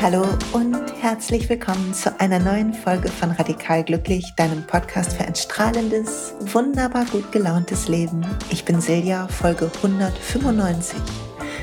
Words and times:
Hallo 0.00 0.24
und 0.52 0.76
herzlich 1.00 1.48
willkommen 1.48 1.92
zu 1.92 2.20
einer 2.20 2.38
neuen 2.38 2.72
Folge 2.72 3.08
von 3.08 3.32
Radikal 3.32 3.82
Glücklich, 3.82 4.32
deinem 4.36 4.64
Podcast 4.64 5.14
für 5.14 5.24
ein 5.24 5.34
strahlendes, 5.34 6.34
wunderbar 6.40 7.04
gut 7.06 7.32
gelauntes 7.32 7.88
Leben. 7.88 8.24
Ich 8.50 8.64
bin 8.64 8.80
Silja, 8.80 9.26
Folge 9.26 9.72
195. 9.82 10.98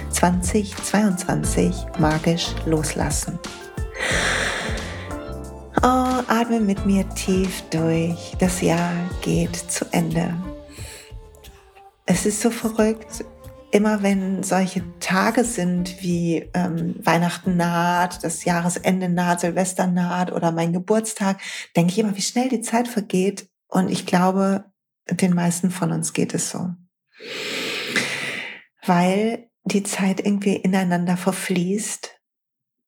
2022 0.10 1.74
magisch 1.98 2.48
loslassen. 2.66 3.40
Atme 6.46 6.60
mit 6.60 6.86
mir 6.86 7.10
tief 7.10 7.64
durch. 7.72 8.36
Das 8.38 8.62
Jahr 8.62 8.94
geht 9.24 9.56
zu 9.56 9.84
Ende. 9.92 10.32
Es 12.06 12.28
ist 12.28 12.40
so 12.40 12.52
verrückt, 12.52 13.26
immer 13.72 14.04
wenn 14.04 14.44
solche 14.44 14.84
Tage 15.00 15.44
sind 15.44 16.04
wie 16.04 16.48
ähm, 16.54 17.00
Weihnachten 17.04 17.58
naht, 17.58 18.24
das 18.24 18.46
Jahresende 18.46 19.10
naht, 19.10 19.40
Silvester 19.40 19.88
naht 19.88 20.32
oder 20.32 20.52
mein 20.52 20.72
Geburtstag, 20.72 21.42
denke 21.76 21.94
ich 21.94 21.98
immer, 21.98 22.16
wie 22.16 22.22
schnell 22.22 22.50
die 22.50 22.62
Zeit 22.62 22.88
vergeht. 22.88 23.50
Und 23.68 23.90
ich 23.90 24.06
glaube, 24.06 24.66
den 25.10 25.34
meisten 25.34 25.72
von 25.72 25.92
uns 25.92 26.14
geht 26.14 26.36
es 26.36 26.52
so. 26.52 26.70
Weil 28.86 29.50
die 29.64 29.82
Zeit 29.82 30.20
irgendwie 30.20 30.58
ineinander 30.58 31.18
verfließt 31.18 32.16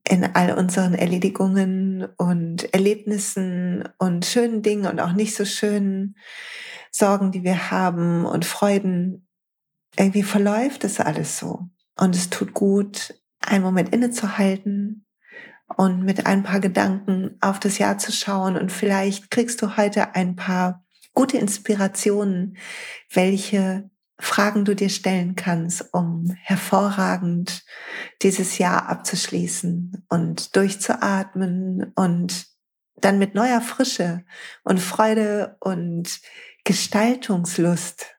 in 0.09 0.23
all 0.35 0.57
unseren 0.57 0.93
Erledigungen 0.93 2.05
und 2.17 2.73
Erlebnissen 2.73 3.87
und 3.97 4.25
schönen 4.25 4.61
Dingen 4.61 4.85
und 4.85 4.99
auch 4.99 5.13
nicht 5.13 5.35
so 5.35 5.45
schönen 5.45 6.15
Sorgen, 6.91 7.31
die 7.31 7.43
wir 7.43 7.71
haben 7.71 8.25
und 8.25 8.45
Freuden 8.45 9.27
irgendwie 9.97 10.23
verläuft 10.23 10.83
es 10.83 10.99
alles 10.99 11.37
so. 11.37 11.67
Und 11.97 12.15
es 12.15 12.29
tut 12.29 12.53
gut, 12.53 13.15
einen 13.41 13.63
Moment 13.63 13.93
innezuhalten 13.93 15.05
und 15.75 16.03
mit 16.03 16.25
ein 16.25 16.43
paar 16.43 16.59
Gedanken 16.59 17.37
auf 17.41 17.59
das 17.59 17.77
Jahr 17.77 17.97
zu 17.97 18.11
schauen. 18.11 18.55
Und 18.55 18.71
vielleicht 18.71 19.31
kriegst 19.31 19.61
du 19.61 19.77
heute 19.77 20.15
ein 20.15 20.35
paar 20.35 20.85
gute 21.13 21.37
Inspirationen, 21.37 22.57
welche 23.11 23.89
Fragen 24.19 24.65
du 24.65 24.75
dir 24.75 24.89
stellen 24.89 25.35
kannst, 25.35 25.93
um 25.93 26.35
hervorragend 26.41 27.63
dieses 28.21 28.57
Jahr 28.57 28.89
abzuschließen 28.89 30.05
und 30.09 30.55
durchzuatmen 30.55 31.91
und 31.95 32.47
dann 32.99 33.19
mit 33.19 33.35
neuer 33.35 33.61
Frische 33.61 34.23
und 34.63 34.79
Freude 34.79 35.57
und 35.59 36.19
Gestaltungslust 36.63 38.17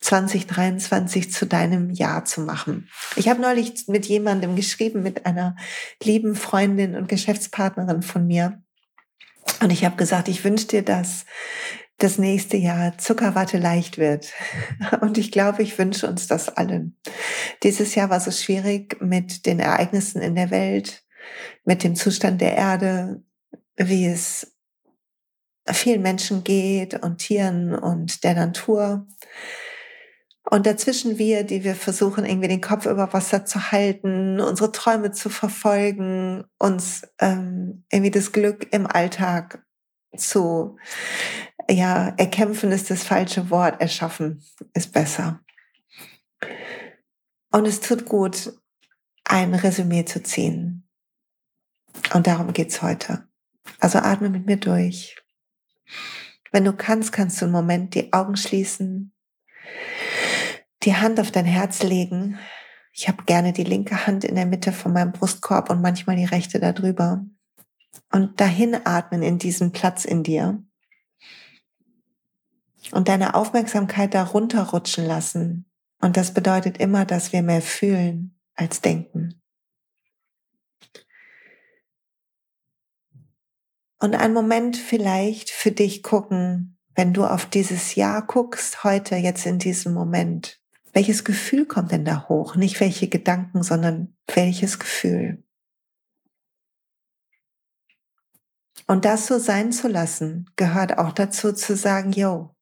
2023 0.00 1.32
zu 1.32 1.46
deinem 1.46 1.90
Jahr 1.90 2.24
zu 2.24 2.42
machen. 2.42 2.88
Ich 3.16 3.28
habe 3.28 3.40
neulich 3.40 3.88
mit 3.88 4.06
jemandem 4.06 4.54
geschrieben, 4.54 5.02
mit 5.02 5.26
einer 5.26 5.56
lieben 6.02 6.36
Freundin 6.36 6.94
und 6.94 7.08
Geschäftspartnerin 7.08 8.02
von 8.02 8.26
mir. 8.26 8.62
Und 9.60 9.70
ich 9.70 9.84
habe 9.84 9.96
gesagt, 9.96 10.28
ich 10.28 10.44
wünsche 10.44 10.68
dir, 10.68 10.82
dass 10.82 11.24
das 11.98 12.16
nächste 12.16 12.56
Jahr 12.56 12.96
Zuckerwatte 12.96 13.58
leicht 13.58 13.98
wird. 13.98 14.32
Und 15.00 15.18
ich 15.18 15.32
glaube, 15.32 15.62
ich 15.62 15.78
wünsche 15.78 16.08
uns 16.08 16.26
das 16.26 16.48
allen. 16.48 16.96
Dieses 17.62 17.94
Jahr 17.94 18.08
war 18.08 18.20
so 18.20 18.30
schwierig 18.30 19.00
mit 19.00 19.46
den 19.46 19.58
Ereignissen 19.58 20.22
in 20.22 20.34
der 20.34 20.50
Welt, 20.50 21.04
mit 21.64 21.82
dem 21.84 21.96
Zustand 21.96 22.40
der 22.40 22.56
Erde, 22.56 23.22
wie 23.76 24.06
es 24.06 24.54
vielen 25.70 26.02
Menschen 26.02 26.44
geht 26.44 27.02
und 27.02 27.18
Tieren 27.18 27.74
und 27.74 28.24
der 28.24 28.34
Natur. 28.34 29.06
Und 30.50 30.64
dazwischen 30.66 31.18
wir, 31.18 31.44
die 31.44 31.62
wir 31.62 31.74
versuchen, 31.74 32.24
irgendwie 32.24 32.48
den 32.48 32.62
Kopf 32.62 32.86
über 32.86 33.12
Wasser 33.12 33.44
zu 33.44 33.70
halten, 33.70 34.40
unsere 34.40 34.72
Träume 34.72 35.12
zu 35.12 35.28
verfolgen, 35.28 36.44
uns 36.58 37.02
ähm, 37.20 37.84
irgendwie 37.92 38.10
das 38.10 38.32
Glück 38.32 38.66
im 38.72 38.86
Alltag 38.86 39.62
zu 40.16 40.78
ja, 41.70 42.08
erkämpfen 42.16 42.72
ist 42.72 42.90
das 42.90 43.02
falsche 43.02 43.50
Wort, 43.50 43.80
erschaffen 43.80 44.42
ist 44.74 44.92
besser. 44.92 45.40
Und 47.50 47.66
es 47.66 47.80
tut 47.80 48.04
gut, 48.06 48.52
ein 49.24 49.54
Resümee 49.54 50.04
zu 50.04 50.22
ziehen. 50.22 50.88
Und 52.14 52.26
darum 52.26 52.52
geht's 52.52 52.82
heute. 52.82 53.28
Also 53.80 53.98
atme 53.98 54.30
mit 54.30 54.46
mir 54.46 54.56
durch. 54.56 55.16
Wenn 56.52 56.64
du 56.64 56.72
kannst, 56.72 57.12
kannst 57.12 57.40
du 57.40 57.44
einen 57.44 57.52
Moment 57.52 57.94
die 57.94 58.12
Augen 58.12 58.36
schließen 58.36 59.12
die 60.84 60.94
Hand 60.94 61.20
auf 61.20 61.30
dein 61.30 61.44
Herz 61.44 61.82
legen. 61.82 62.38
Ich 62.92 63.08
habe 63.08 63.24
gerne 63.24 63.52
die 63.52 63.64
linke 63.64 64.06
Hand 64.06 64.24
in 64.24 64.34
der 64.34 64.46
Mitte 64.46 64.72
von 64.72 64.92
meinem 64.92 65.12
Brustkorb 65.12 65.70
und 65.70 65.82
manchmal 65.82 66.16
die 66.16 66.24
rechte 66.24 66.60
darüber. 66.60 67.24
Und 68.12 68.40
dahin 68.40 68.74
atmen 68.86 69.22
in 69.22 69.38
diesen 69.38 69.72
Platz 69.72 70.04
in 70.04 70.22
dir. 70.22 70.62
Und 72.92 73.08
deine 73.08 73.34
Aufmerksamkeit 73.34 74.14
darunter 74.14 74.68
rutschen 74.70 75.04
lassen. 75.04 75.70
Und 76.00 76.16
das 76.16 76.32
bedeutet 76.32 76.78
immer, 76.78 77.04
dass 77.04 77.32
wir 77.32 77.42
mehr 77.42 77.62
fühlen 77.62 78.38
als 78.54 78.80
denken. 78.80 79.42
Und 84.00 84.14
einen 84.14 84.34
Moment 84.34 84.76
vielleicht 84.76 85.50
für 85.50 85.72
dich 85.72 86.02
gucken, 86.02 86.78
wenn 86.94 87.12
du 87.12 87.24
auf 87.24 87.46
dieses 87.46 87.94
Jahr 87.94 88.26
guckst, 88.26 88.84
heute, 88.84 89.16
jetzt 89.16 89.44
in 89.46 89.58
diesem 89.58 89.92
Moment. 89.92 90.60
Welches 90.92 91.24
Gefühl 91.24 91.66
kommt 91.66 91.92
denn 91.92 92.04
da 92.04 92.28
hoch? 92.28 92.56
Nicht 92.56 92.80
welche 92.80 93.08
Gedanken, 93.08 93.62
sondern 93.62 94.16
welches 94.26 94.78
Gefühl? 94.78 95.44
Und 98.86 99.04
das 99.04 99.26
so 99.26 99.38
sein 99.38 99.70
zu 99.70 99.86
lassen, 99.86 100.50
gehört 100.56 100.98
auch 100.98 101.12
dazu 101.12 101.52
zu 101.52 101.76
sagen, 101.76 102.12
yo, 102.12 102.56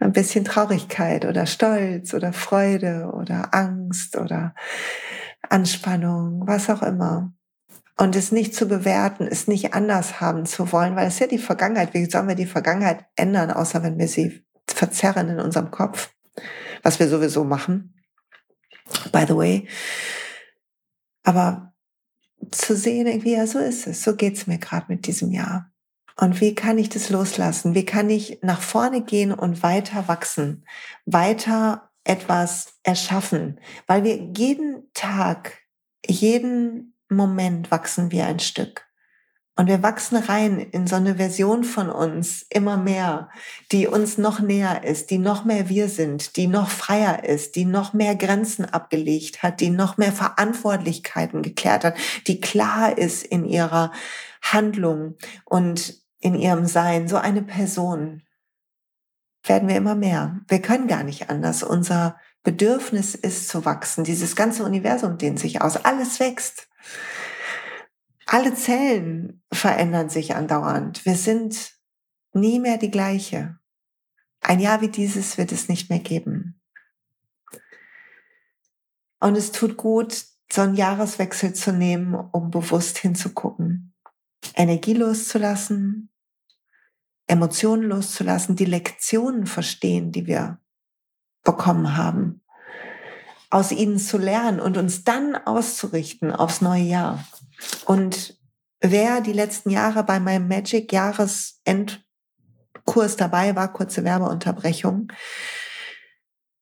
ein 0.00 0.12
bisschen 0.12 0.44
Traurigkeit 0.44 1.24
oder 1.24 1.46
Stolz 1.46 2.14
oder 2.14 2.32
Freude 2.32 3.10
oder 3.12 3.54
Angst 3.54 4.16
oder 4.16 4.54
Anspannung, 5.48 6.42
was 6.46 6.70
auch 6.70 6.82
immer. 6.82 7.32
Und 7.96 8.14
es 8.14 8.30
nicht 8.30 8.54
zu 8.54 8.66
bewerten, 8.66 9.26
es 9.26 9.48
nicht 9.48 9.74
anders 9.74 10.20
haben 10.20 10.46
zu 10.46 10.70
wollen, 10.72 10.94
weil 10.94 11.08
es 11.08 11.14
ist 11.14 11.20
ja 11.20 11.26
die 11.26 11.38
Vergangenheit. 11.38 11.94
Wie 11.94 12.08
sollen 12.08 12.28
wir 12.28 12.36
die 12.36 12.46
Vergangenheit 12.46 13.04
ändern, 13.16 13.50
außer 13.50 13.82
wenn 13.82 13.98
wir 13.98 14.06
sie 14.06 14.44
verzerren 14.68 15.28
in 15.28 15.40
unserem 15.40 15.70
Kopf? 15.72 16.10
was 16.82 16.98
wir 16.98 17.08
sowieso 17.08 17.44
machen, 17.44 17.94
by 19.12 19.24
the 19.26 19.36
way. 19.36 19.68
Aber 21.22 21.74
zu 22.50 22.76
sehen, 22.76 23.06
irgendwie, 23.06 23.32
ja, 23.32 23.46
so 23.46 23.58
ist 23.58 23.86
es, 23.86 24.02
so 24.02 24.16
geht's 24.16 24.46
mir 24.46 24.58
gerade 24.58 24.86
mit 24.88 25.06
diesem 25.06 25.32
Jahr. 25.32 25.70
Und 26.20 26.40
wie 26.40 26.54
kann 26.56 26.78
ich 26.78 26.88
das 26.88 27.10
loslassen? 27.10 27.76
Wie 27.76 27.84
kann 27.84 28.10
ich 28.10 28.40
nach 28.42 28.60
vorne 28.60 29.02
gehen 29.02 29.32
und 29.32 29.62
weiter 29.62 30.08
wachsen, 30.08 30.64
weiter 31.06 31.90
etwas 32.02 32.74
erschaffen? 32.82 33.60
Weil 33.86 34.02
wir 34.02 34.16
jeden 34.36 34.90
Tag, 34.94 35.60
jeden 36.04 36.96
Moment 37.08 37.70
wachsen 37.70 38.10
wir 38.10 38.26
ein 38.26 38.40
Stück. 38.40 38.84
Und 39.54 39.68
wir 39.68 39.82
wachsen 39.82 40.16
rein 40.16 40.58
in 40.58 40.88
so 40.88 40.96
eine 40.96 41.16
Version 41.16 41.62
von 41.62 41.88
uns 41.88 42.42
immer 42.50 42.76
mehr, 42.76 43.28
die 43.70 43.86
uns 43.86 44.18
noch 44.18 44.40
näher 44.40 44.84
ist, 44.84 45.10
die 45.10 45.18
noch 45.18 45.44
mehr 45.44 45.68
wir 45.68 45.88
sind, 45.88 46.36
die 46.36 46.48
noch 46.48 46.68
freier 46.68 47.24
ist, 47.24 47.54
die 47.54 47.64
noch 47.64 47.92
mehr 47.92 48.16
Grenzen 48.16 48.64
abgelegt 48.64 49.42
hat, 49.44 49.60
die 49.60 49.70
noch 49.70 49.98
mehr 49.98 50.12
Verantwortlichkeiten 50.12 51.42
geklärt 51.42 51.84
hat, 51.84 51.96
die 52.26 52.40
klar 52.40 52.98
ist 52.98 53.24
in 53.24 53.44
ihrer 53.44 53.92
Handlung 54.42 55.16
und 55.44 56.07
in 56.20 56.34
ihrem 56.34 56.66
Sein. 56.66 57.08
So 57.08 57.16
eine 57.16 57.42
Person 57.42 58.22
werden 59.44 59.68
wir 59.68 59.76
immer 59.76 59.94
mehr. 59.94 60.40
Wir 60.48 60.60
können 60.60 60.88
gar 60.88 61.04
nicht 61.04 61.30
anders. 61.30 61.62
Unser 61.62 62.18
Bedürfnis 62.42 63.14
ist 63.14 63.48
zu 63.48 63.64
wachsen. 63.64 64.04
Dieses 64.04 64.36
ganze 64.36 64.64
Universum 64.64 65.18
dehnt 65.18 65.38
sich 65.38 65.62
aus. 65.62 65.84
Alles 65.84 66.20
wächst. 66.20 66.68
Alle 68.26 68.54
Zellen 68.54 69.42
verändern 69.52 70.10
sich 70.10 70.34
andauernd. 70.34 71.04
Wir 71.06 71.16
sind 71.16 71.74
nie 72.32 72.60
mehr 72.60 72.76
die 72.76 72.90
gleiche. 72.90 73.58
Ein 74.40 74.60
Jahr 74.60 74.80
wie 74.80 74.88
dieses 74.88 75.38
wird 75.38 75.52
es 75.52 75.68
nicht 75.68 75.90
mehr 75.90 75.98
geben. 75.98 76.60
Und 79.20 79.36
es 79.36 79.50
tut 79.50 79.76
gut, 79.76 80.24
so 80.50 80.62
einen 80.62 80.74
Jahreswechsel 80.74 81.54
zu 81.54 81.72
nehmen, 81.72 82.14
um 82.14 82.50
bewusst 82.50 82.98
hinzugucken. 82.98 83.94
Energie 84.54 84.94
loszulassen, 84.94 86.10
Emotionen 87.26 87.84
loszulassen, 87.84 88.56
die 88.56 88.64
Lektionen 88.64 89.46
verstehen, 89.46 90.12
die 90.12 90.26
wir 90.26 90.60
bekommen 91.44 91.96
haben, 91.96 92.42
aus 93.50 93.72
ihnen 93.72 93.98
zu 93.98 94.18
lernen 94.18 94.60
und 94.60 94.76
uns 94.76 95.04
dann 95.04 95.36
auszurichten 95.36 96.32
aufs 96.32 96.60
neue 96.60 96.82
Jahr. 96.82 97.24
Und 97.86 98.38
wer 98.80 99.20
die 99.20 99.32
letzten 99.32 99.70
Jahre 99.70 100.04
bei 100.04 100.20
meinem 100.20 100.48
Magic 100.48 100.92
Jahresend 100.92 102.04
Kurs 102.84 103.16
dabei 103.16 103.54
war, 103.54 103.72
kurze 103.72 104.04
Werbeunterbrechung, 104.04 105.12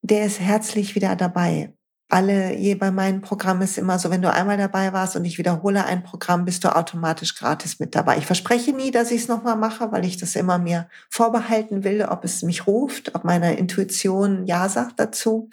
der 0.03 0.27
ist 0.27 0.41
herzlich 0.41 0.95
wieder 0.95 1.15
dabei 1.17 1.73
alle, 2.09 2.55
je 2.55 2.77
bei 2.77 2.93
meinen 2.93 3.21
Programmen 3.21 3.63
ist 3.63 3.79
immer 3.79 3.99
so, 3.99 4.11
wenn 4.11 4.23
du 4.23 4.33
einmal 4.33 4.57
dabei 4.57 4.93
warst 4.93 5.17
und 5.17 5.25
ich 5.25 5.39
wiederhole 5.39 5.85
ein 5.85 6.05
Programm, 6.05 6.45
bist 6.45 6.63
du 6.63 6.75
automatisch 6.75 7.35
gratis 7.35 7.81
mit 7.81 7.97
dabei. 7.97 8.19
Ich 8.19 8.27
verspreche 8.27 8.73
nie, 8.73 8.93
dass 8.93 9.11
ich 9.11 9.23
es 9.23 9.29
nochmal 9.29 9.57
mache, 9.57 9.91
weil 9.91 10.05
ich 10.05 10.17
das 10.17 10.37
immer 10.37 10.59
mir 10.59 10.89
vorbehalten 11.11 11.83
will, 11.83 12.03
ob 12.03 12.25
es 12.25 12.43
mich 12.43 12.69
ruft, 12.69 13.15
ob 13.17 13.25
meine 13.25 13.57
Intuition 13.57 14.47
Ja 14.47 14.69
sagt 14.69 15.01
dazu. 15.01 15.51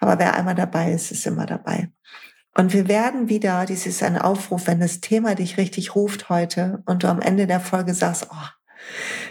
Aber 0.00 0.18
wer 0.18 0.34
einmal 0.34 0.56
dabei 0.56 0.92
ist, 0.92 1.12
ist 1.12 1.26
immer 1.26 1.46
dabei. 1.46 1.92
Und 2.56 2.72
wir 2.72 2.88
werden 2.88 3.28
wieder, 3.28 3.64
dies 3.64 3.86
ist 3.86 4.02
ein 4.02 4.18
Aufruf, 4.18 4.66
wenn 4.66 4.80
das 4.80 5.00
Thema 5.00 5.36
dich 5.36 5.58
richtig 5.58 5.94
ruft 5.94 6.28
heute 6.28 6.82
und 6.86 7.04
du 7.04 7.08
am 7.08 7.20
Ende 7.20 7.46
der 7.46 7.60
Folge 7.60 7.94
sagst, 7.94 8.28
oh, 8.30 8.48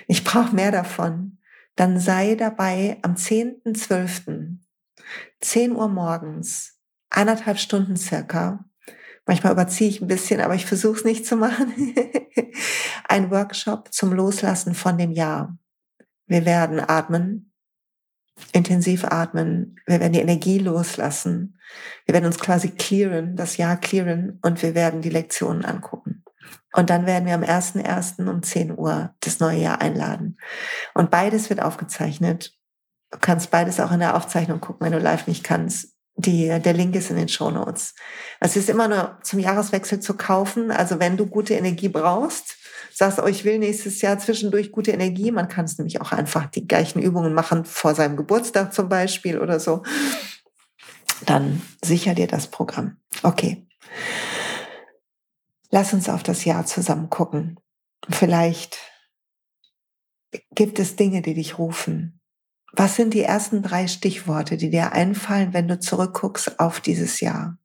ich 0.07 0.23
brauche 0.23 0.55
mehr 0.55 0.71
davon, 0.71 1.39
dann 1.75 1.99
sei 1.99 2.35
dabei 2.35 2.97
am 3.01 3.15
10.12 3.15 4.59
10 5.41 5.75
Uhr 5.75 5.87
morgens, 5.87 6.79
eineinhalb 7.09 7.59
Stunden 7.59 7.95
circa, 7.95 8.65
manchmal 9.25 9.53
überziehe 9.53 9.89
ich 9.89 10.01
ein 10.01 10.07
bisschen, 10.07 10.41
aber 10.41 10.55
ich 10.55 10.65
versuche 10.65 10.97
es 10.97 11.05
nicht 11.05 11.25
zu 11.25 11.35
machen, 11.35 11.73
ein 13.07 13.31
Workshop 13.31 13.93
zum 13.93 14.13
Loslassen 14.13 14.73
von 14.73 14.97
dem 14.97 15.11
Jahr. 15.11 15.57
Wir 16.25 16.45
werden 16.45 16.79
atmen, 16.79 17.53
intensiv 18.51 19.05
atmen, 19.05 19.77
wir 19.85 19.99
werden 19.99 20.13
die 20.13 20.21
Energie 20.21 20.57
loslassen, 20.57 21.59
wir 22.05 22.13
werden 22.13 22.25
uns 22.25 22.39
quasi 22.39 22.69
clearen, 22.69 23.35
das 23.35 23.57
Jahr 23.57 23.77
clearen 23.77 24.39
und 24.41 24.61
wir 24.63 24.75
werden 24.75 25.01
die 25.01 25.09
Lektionen 25.09 25.65
angucken. 25.65 26.23
Und 26.75 26.89
dann 26.89 27.05
werden 27.05 27.25
wir 27.25 27.35
am 27.35 27.43
1.1. 27.43 28.27
um 28.27 28.41
10 28.41 28.77
Uhr 28.77 29.13
das 29.19 29.39
neue 29.39 29.59
Jahr 29.59 29.79
einladen. 29.79 30.37
Und 30.95 31.11
beides 31.11 31.49
wird 31.49 31.61
aufgezeichnet 31.61 32.57
Du 33.13 33.19
kannst 33.19 33.51
beides 33.51 33.79
auch 33.79 33.91
in 33.91 33.99
der 33.99 34.15
Aufzeichnung 34.15 34.59
gucken, 34.59 34.83
wenn 34.83 34.91
du 34.91 34.97
live 34.97 35.27
nicht 35.27 35.43
kannst. 35.43 35.89
Die, 36.15 36.47
der 36.47 36.73
Link 36.73 36.95
ist 36.95 37.11
in 37.11 37.15
den 37.15 37.29
Show 37.29 37.51
Notes. 37.51 37.93
Es 38.39 38.55
ist 38.55 38.69
immer 38.69 38.87
nur 38.87 39.19
zum 39.21 39.37
Jahreswechsel 39.37 39.99
zu 39.99 40.15
kaufen. 40.15 40.71
Also 40.71 40.99
wenn 40.99 41.15
du 41.15 41.27
gute 41.27 41.53
Energie 41.53 41.89
brauchst, 41.89 42.57
sagst, 42.91 43.19
oh, 43.19 43.27
ich 43.27 43.45
will 43.45 43.59
nächstes 43.59 44.01
Jahr 44.01 44.17
zwischendurch 44.17 44.71
gute 44.71 44.91
Energie. 44.91 45.31
Man 45.31 45.47
kann 45.47 45.65
es 45.65 45.77
nämlich 45.77 46.01
auch 46.01 46.11
einfach 46.11 46.47
die 46.47 46.67
gleichen 46.67 46.99
Übungen 46.99 47.35
machen 47.35 47.65
vor 47.65 47.93
seinem 47.93 48.17
Geburtstag 48.17 48.73
zum 48.73 48.89
Beispiel 48.89 49.37
oder 49.39 49.59
so. 49.59 49.83
Dann 51.27 51.61
sicher 51.85 52.15
dir 52.15 52.27
das 52.27 52.47
Programm. 52.47 52.97
Okay. 53.21 53.67
Lass 55.69 55.93
uns 55.93 56.09
auf 56.09 56.23
das 56.23 56.45
Jahr 56.45 56.65
zusammen 56.65 57.11
gucken. 57.11 57.59
Vielleicht 58.09 58.79
gibt 60.55 60.79
es 60.79 60.95
Dinge, 60.95 61.21
die 61.21 61.35
dich 61.35 61.59
rufen. 61.59 62.19
Was 62.75 62.95
sind 62.95 63.13
die 63.13 63.21
ersten 63.21 63.61
drei 63.61 63.87
Stichworte, 63.87 64.57
die 64.57 64.71
dir 64.71 64.93
einfallen, 64.93 65.53
wenn 65.53 65.67
du 65.67 65.79
zurückguckst 65.79 66.59
auf 66.59 66.81
dieses 66.81 67.19
Jahr? 67.19 67.59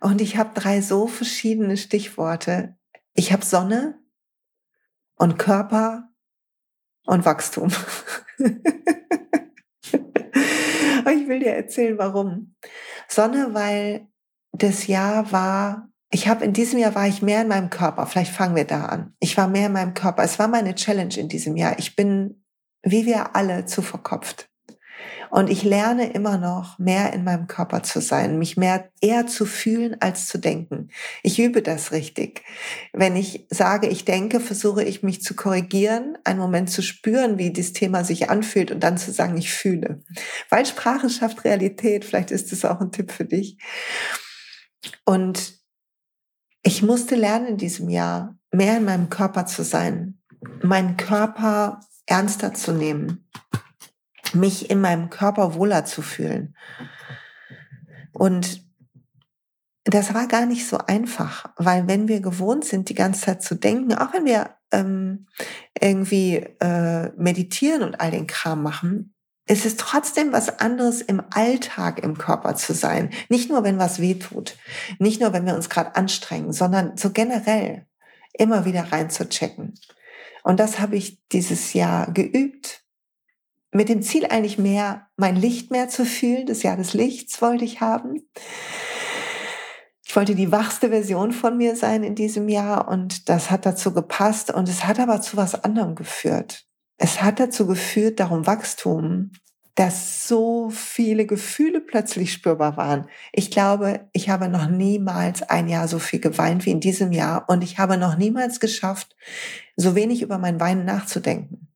Und 0.00 0.20
ich 0.20 0.36
habe 0.36 0.54
drei 0.54 0.80
so 0.80 1.08
verschiedene 1.08 1.76
Stichworte. 1.76 2.78
Ich 3.14 3.32
habe 3.32 3.44
Sonne 3.44 4.00
und 5.16 5.38
Körper 5.38 6.08
und 7.06 7.24
Wachstum. 7.24 7.72
ich 8.38 8.52
will 11.26 11.40
dir 11.40 11.54
erzählen, 11.54 11.98
warum. 11.98 12.54
Sonne, 13.08 13.54
weil 13.54 14.06
das 14.52 14.86
Jahr 14.86 15.32
war 15.32 15.90
ich 16.10 16.28
habe 16.28 16.44
in 16.44 16.52
diesem 16.52 16.78
Jahr 16.78 16.94
war 16.94 17.08
ich 17.08 17.22
mehr 17.22 17.42
in 17.42 17.48
meinem 17.48 17.70
Körper. 17.70 18.06
Vielleicht 18.06 18.32
fangen 18.32 18.56
wir 18.56 18.64
da 18.64 18.86
an. 18.86 19.14
Ich 19.18 19.36
war 19.36 19.48
mehr 19.48 19.66
in 19.66 19.72
meinem 19.72 19.94
Körper. 19.94 20.22
Es 20.22 20.38
war 20.38 20.48
meine 20.48 20.74
Challenge 20.74 21.14
in 21.16 21.28
diesem 21.28 21.56
Jahr. 21.56 21.78
Ich 21.78 21.96
bin, 21.96 22.44
wie 22.82 23.06
wir 23.06 23.34
alle, 23.34 23.66
zu 23.66 23.82
verkopft. 23.82 24.48
Und 25.30 25.50
ich 25.50 25.64
lerne 25.64 26.12
immer 26.12 26.38
noch 26.38 26.78
mehr 26.78 27.12
in 27.12 27.24
meinem 27.24 27.48
Körper 27.48 27.82
zu 27.82 28.00
sein, 28.00 28.38
mich 28.38 28.56
mehr 28.56 28.90
eher 29.00 29.26
zu 29.26 29.44
fühlen 29.44 29.96
als 30.00 30.28
zu 30.28 30.38
denken. 30.38 30.88
Ich 31.24 31.40
übe 31.40 31.62
das 31.62 31.90
richtig. 31.90 32.42
Wenn 32.92 33.16
ich 33.16 33.46
sage, 33.50 33.88
ich 33.88 34.04
denke, 34.04 34.38
versuche 34.38 34.84
ich 34.84 35.02
mich 35.02 35.22
zu 35.22 35.34
korrigieren, 35.34 36.16
einen 36.22 36.38
Moment 36.38 36.70
zu 36.70 36.80
spüren, 36.80 37.38
wie 37.38 37.52
das 37.52 37.72
Thema 37.72 38.04
sich 38.04 38.30
anfühlt 38.30 38.70
und 38.70 38.80
dann 38.80 38.98
zu 38.98 39.12
sagen, 39.12 39.36
ich 39.36 39.52
fühle. 39.52 40.02
Weil 40.48 40.64
Sprache 40.64 41.10
schafft 41.10 41.44
Realität. 41.44 42.04
Vielleicht 42.04 42.30
ist 42.30 42.52
das 42.52 42.64
auch 42.64 42.80
ein 42.80 42.92
Tipp 42.92 43.10
für 43.10 43.24
dich. 43.24 43.58
Und 45.04 45.55
ich 46.66 46.82
musste 46.82 47.14
lernen 47.14 47.46
in 47.46 47.56
diesem 47.58 47.88
Jahr, 47.88 48.36
mehr 48.52 48.78
in 48.78 48.84
meinem 48.84 49.08
Körper 49.08 49.46
zu 49.46 49.62
sein, 49.62 50.18
meinen 50.62 50.96
Körper 50.96 51.80
ernster 52.06 52.54
zu 52.54 52.72
nehmen, 52.72 53.28
mich 54.34 54.68
in 54.68 54.80
meinem 54.80 55.08
Körper 55.08 55.54
wohler 55.54 55.84
zu 55.84 56.02
fühlen. 56.02 56.56
Und 58.12 58.66
das 59.84 60.12
war 60.12 60.26
gar 60.26 60.46
nicht 60.46 60.66
so 60.66 60.78
einfach, 60.78 61.52
weil 61.56 61.86
wenn 61.86 62.08
wir 62.08 62.20
gewohnt 62.20 62.64
sind, 62.64 62.88
die 62.88 62.94
ganze 62.94 63.20
Zeit 63.20 63.44
zu 63.44 63.54
denken, 63.54 63.94
auch 63.94 64.12
wenn 64.12 64.24
wir 64.24 64.56
ähm, 64.72 65.28
irgendwie 65.80 66.38
äh, 66.60 67.12
meditieren 67.16 67.84
und 67.84 68.00
all 68.00 68.10
den 68.10 68.26
Kram 68.26 68.64
machen, 68.64 69.14
es 69.46 69.64
ist 69.64 69.78
trotzdem 69.78 70.32
was 70.32 70.58
anderes 70.58 71.00
im 71.00 71.22
Alltag 71.30 72.00
im 72.02 72.18
Körper 72.18 72.56
zu 72.56 72.74
sein. 72.74 73.10
Nicht 73.28 73.48
nur, 73.48 73.62
wenn 73.62 73.78
was 73.78 74.00
weh 74.00 74.14
tut, 74.14 74.56
nicht 74.98 75.20
nur, 75.20 75.32
wenn 75.32 75.46
wir 75.46 75.54
uns 75.54 75.70
gerade 75.70 75.94
anstrengen, 75.94 76.52
sondern 76.52 76.96
so 76.96 77.10
generell 77.10 77.86
immer 78.32 78.64
wieder 78.64 78.92
reinzuchecken. 78.92 79.74
Und 80.42 80.58
das 80.58 80.80
habe 80.80 80.96
ich 80.96 81.20
dieses 81.28 81.72
Jahr 81.72 82.10
geübt. 82.12 82.82
Mit 83.70 83.88
dem 83.88 84.02
Ziel 84.02 84.26
eigentlich 84.26 84.58
mehr, 84.58 85.08
mein 85.16 85.36
Licht 85.36 85.70
mehr 85.70 85.88
zu 85.88 86.04
fühlen. 86.04 86.46
Das 86.46 86.62
Jahr 86.62 86.76
des 86.76 86.92
Lichts 86.92 87.40
wollte 87.40 87.64
ich 87.64 87.80
haben. 87.80 88.22
Ich 90.04 90.14
wollte 90.16 90.34
die 90.34 90.50
wachste 90.50 90.88
Version 90.88 91.32
von 91.32 91.56
mir 91.56 91.76
sein 91.76 92.02
in 92.02 92.14
diesem 92.14 92.48
Jahr 92.48 92.88
und 92.88 93.28
das 93.28 93.50
hat 93.50 93.66
dazu 93.66 93.92
gepasst 93.92 94.52
und 94.52 94.68
es 94.68 94.84
hat 94.84 94.98
aber 94.98 95.20
zu 95.20 95.36
was 95.36 95.62
anderem 95.62 95.94
geführt 95.94 96.66
es 96.98 97.22
hat 97.22 97.40
dazu 97.40 97.66
geführt, 97.66 98.20
darum 98.20 98.46
Wachstum, 98.46 99.30
dass 99.74 100.26
so 100.26 100.70
viele 100.70 101.26
Gefühle 101.26 101.82
plötzlich 101.82 102.32
spürbar 102.32 102.78
waren. 102.78 103.08
Ich 103.32 103.50
glaube, 103.50 104.08
ich 104.12 104.30
habe 104.30 104.48
noch 104.48 104.68
niemals 104.68 105.42
ein 105.42 105.68
Jahr 105.68 105.86
so 105.86 105.98
viel 105.98 106.18
geweint 106.18 106.64
wie 106.64 106.70
in 106.70 106.80
diesem 106.80 107.12
Jahr 107.12 107.44
und 107.48 107.62
ich 107.62 107.78
habe 107.78 107.98
noch 107.98 108.16
niemals 108.16 108.58
geschafft, 108.58 109.14
so 109.76 109.94
wenig 109.94 110.22
über 110.22 110.38
mein 110.38 110.60
Weinen 110.60 110.86
nachzudenken. 110.86 111.68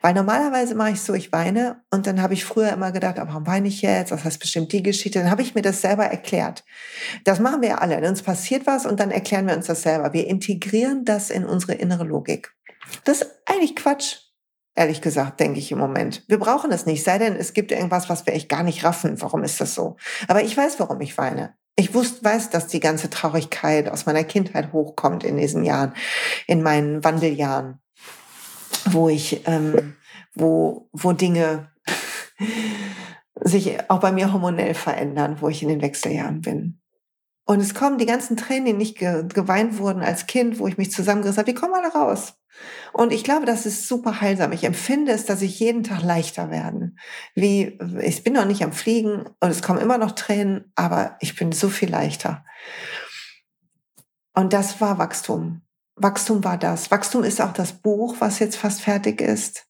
Weil 0.00 0.14
normalerweise 0.14 0.74
mache 0.74 0.92
ich 0.92 1.00
so, 1.00 1.14
ich 1.14 1.32
weine 1.32 1.82
und 1.90 2.06
dann 2.06 2.22
habe 2.22 2.34
ich 2.34 2.44
früher 2.44 2.72
immer 2.72 2.92
gedacht, 2.92 3.18
aber 3.18 3.30
warum 3.30 3.46
weine 3.46 3.68
ich 3.68 3.82
jetzt? 3.82 4.10
Das 4.10 4.24
heißt 4.24 4.40
bestimmt 4.40 4.72
die 4.72 4.82
Geschichte. 4.82 5.20
Dann 5.20 5.30
habe 5.30 5.42
ich 5.42 5.54
mir 5.54 5.62
das 5.62 5.80
selber 5.80 6.04
erklärt. 6.04 6.64
Das 7.24 7.40
machen 7.40 7.60
wir 7.60 7.70
ja 7.70 7.78
alle. 7.78 7.96
Uns 8.08 8.22
passiert 8.22 8.66
was 8.66 8.86
und 8.86 8.98
dann 9.00 9.10
erklären 9.10 9.46
wir 9.46 9.56
uns 9.56 9.66
das 9.66 9.82
selber. 9.82 10.12
Wir 10.12 10.26
integrieren 10.26 11.04
das 11.04 11.30
in 11.30 11.44
unsere 11.44 11.74
innere 11.74 12.04
Logik. 12.04 12.52
Das 13.04 13.22
ist 13.22 13.42
eigentlich 13.46 13.76
Quatsch. 13.76 14.29
Ehrlich 14.74 15.00
gesagt, 15.00 15.40
denke 15.40 15.58
ich 15.58 15.72
im 15.72 15.78
Moment. 15.78 16.24
Wir 16.28 16.38
brauchen 16.38 16.70
es 16.70 16.86
nicht, 16.86 17.02
sei 17.02 17.18
denn, 17.18 17.36
es 17.36 17.52
gibt 17.52 17.72
irgendwas, 17.72 18.08
was 18.08 18.24
wir 18.26 18.34
echt 18.34 18.48
gar 18.48 18.62
nicht 18.62 18.84
raffen. 18.84 19.20
Warum 19.20 19.42
ist 19.42 19.60
das 19.60 19.74
so? 19.74 19.96
Aber 20.28 20.42
ich 20.42 20.56
weiß, 20.56 20.78
warum 20.78 21.00
ich 21.00 21.18
weine. 21.18 21.54
Ich 21.76 21.94
wusste, 21.94 22.24
weiß, 22.24 22.50
dass 22.50 22.66
die 22.66 22.80
ganze 22.80 23.10
Traurigkeit 23.10 23.88
aus 23.88 24.06
meiner 24.06 24.24
Kindheit 24.24 24.72
hochkommt 24.72 25.24
in 25.24 25.38
diesen 25.38 25.64
Jahren, 25.64 25.94
in 26.46 26.62
meinen 26.62 27.02
Wandeljahren, 27.02 27.80
wo 28.86 29.08
ich, 29.08 29.46
ähm, 29.46 29.96
wo, 30.34 30.88
wo 30.92 31.12
Dinge 31.12 31.70
sich 33.40 33.78
auch 33.88 34.00
bei 34.00 34.12
mir 34.12 34.32
hormonell 34.32 34.74
verändern, 34.74 35.38
wo 35.40 35.48
ich 35.48 35.62
in 35.62 35.68
den 35.68 35.82
Wechseljahren 35.82 36.42
bin. 36.42 36.79
Und 37.50 37.58
es 37.58 37.74
kommen 37.74 37.98
die 37.98 38.06
ganzen 38.06 38.36
Tränen, 38.36 38.66
die 38.66 38.72
nicht 38.74 38.96
geweint 38.96 39.78
wurden 39.78 40.04
als 40.04 40.28
Kind, 40.28 40.60
wo 40.60 40.68
ich 40.68 40.78
mich 40.78 40.92
zusammengerissen 40.92 41.38
habe, 41.38 41.52
die 41.52 41.58
kommen 41.58 41.74
alle 41.74 41.92
raus. 41.92 42.34
Und 42.92 43.12
ich 43.12 43.24
glaube, 43.24 43.44
das 43.44 43.66
ist 43.66 43.88
super 43.88 44.20
heilsam. 44.20 44.52
Ich 44.52 44.62
empfinde 44.62 45.10
es, 45.10 45.24
dass 45.24 45.42
ich 45.42 45.58
jeden 45.58 45.82
Tag 45.82 46.04
leichter 46.04 46.52
werde. 46.52 46.92
Wie, 47.34 47.76
ich 48.02 48.22
bin 48.22 48.34
noch 48.34 48.44
nicht 48.44 48.62
am 48.62 48.72
Fliegen 48.72 49.24
und 49.40 49.50
es 49.50 49.62
kommen 49.62 49.80
immer 49.80 49.98
noch 49.98 50.12
Tränen, 50.12 50.70
aber 50.76 51.16
ich 51.18 51.34
bin 51.34 51.50
so 51.50 51.68
viel 51.70 51.90
leichter. 51.90 52.44
Und 54.32 54.52
das 54.52 54.80
war 54.80 54.98
Wachstum. 54.98 55.62
Wachstum 55.96 56.44
war 56.44 56.56
das. 56.56 56.92
Wachstum 56.92 57.24
ist 57.24 57.40
auch 57.40 57.52
das 57.52 57.72
Buch, 57.72 58.14
was 58.20 58.38
jetzt 58.38 58.58
fast 58.58 58.80
fertig 58.80 59.20
ist. 59.20 59.66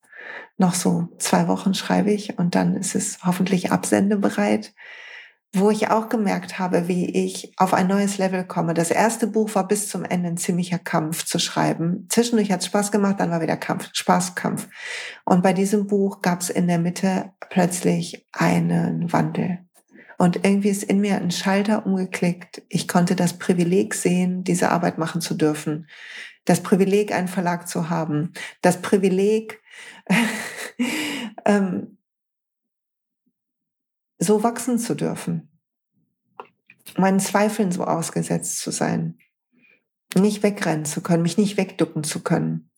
Noch 0.59 0.75
so 0.75 1.09
zwei 1.17 1.49
Wochen 1.49 1.73
schreibe 1.73 2.11
ich 2.11 2.39
und 2.39 2.55
dann 2.55 2.77
ist 2.77 2.95
es 2.95 3.25
hoffentlich 3.25 3.73
absendebereit 3.73 4.75
wo 5.53 5.71
ich 5.71 5.91
auch 5.91 6.09
gemerkt 6.09 6.61
habe, 6.61 6.87
wie 6.87 7.07
ich 7.07 7.53
auf 7.57 7.75
ein 7.75 7.89
neues 7.89 8.19
Level 8.19 8.45
komme. 8.45 8.73
Das 8.73 8.91
erste 8.91 9.27
Buch 9.27 9.53
war 9.57 9.67
bis 9.67 9.89
zum 9.89 10.05
Ende 10.05 10.29
ein 10.29 10.37
ziemlicher 10.37 10.79
Kampf 10.79 11.25
zu 11.25 11.41
schreiben. 11.41 12.07
Zwischendurch 12.09 12.53
hat 12.53 12.61
es 12.61 12.67
Spaß 12.67 12.93
gemacht, 12.93 13.17
dann 13.19 13.31
war 13.31 13.41
wieder 13.41 13.57
Kampf, 13.57 13.91
Spaßkampf. 13.93 14.69
Und 15.25 15.43
bei 15.43 15.53
diesem 15.53 15.89
Buch 15.89 16.23
gab 16.23 16.41
es 16.41 16.51
in 16.51 16.69
der 16.69 16.79
Mitte 16.79 17.33
plötzlich 17.49 18.29
einen 18.33 19.13
Wandel. 19.13 19.59
Und 20.19 20.45
irgendwie 20.45 20.69
ist 20.69 20.85
in 20.85 21.01
mir 21.01 21.17
ein 21.17 21.31
Schalter 21.31 21.85
umgeklickt. 21.85 22.63
Ich 22.69 22.87
konnte 22.87 23.17
das 23.17 23.39
Privileg 23.39 23.95
sehen, 23.95 24.45
diese 24.45 24.71
Arbeit 24.71 24.99
machen 24.99 25.21
zu 25.21 25.35
dürfen. 25.35 25.89
Das 26.45 26.63
Privileg, 26.63 27.13
einen 27.13 27.27
Verlag 27.27 27.67
zu 27.67 27.91
haben. 27.91 28.35
Das 28.61 28.83
Privileg, 28.83 29.61
ähm, 31.45 31.97
so 34.21 34.43
wachsen 34.43 34.79
zu 34.79 34.95
dürfen. 34.95 35.51
Meinen 36.97 37.21
Zweifeln 37.21 37.73
so 37.73 37.85
ausgesetzt 37.85 38.61
zu 38.61 38.71
sein. 38.71 39.19
Nicht 40.15 40.43
wegrennen 40.43 40.85
zu 40.85 41.01
können, 41.01 41.23
mich 41.23 41.39
nicht 41.39 41.57
wegducken 41.57 42.05
zu 42.05 42.23
können. 42.23 42.71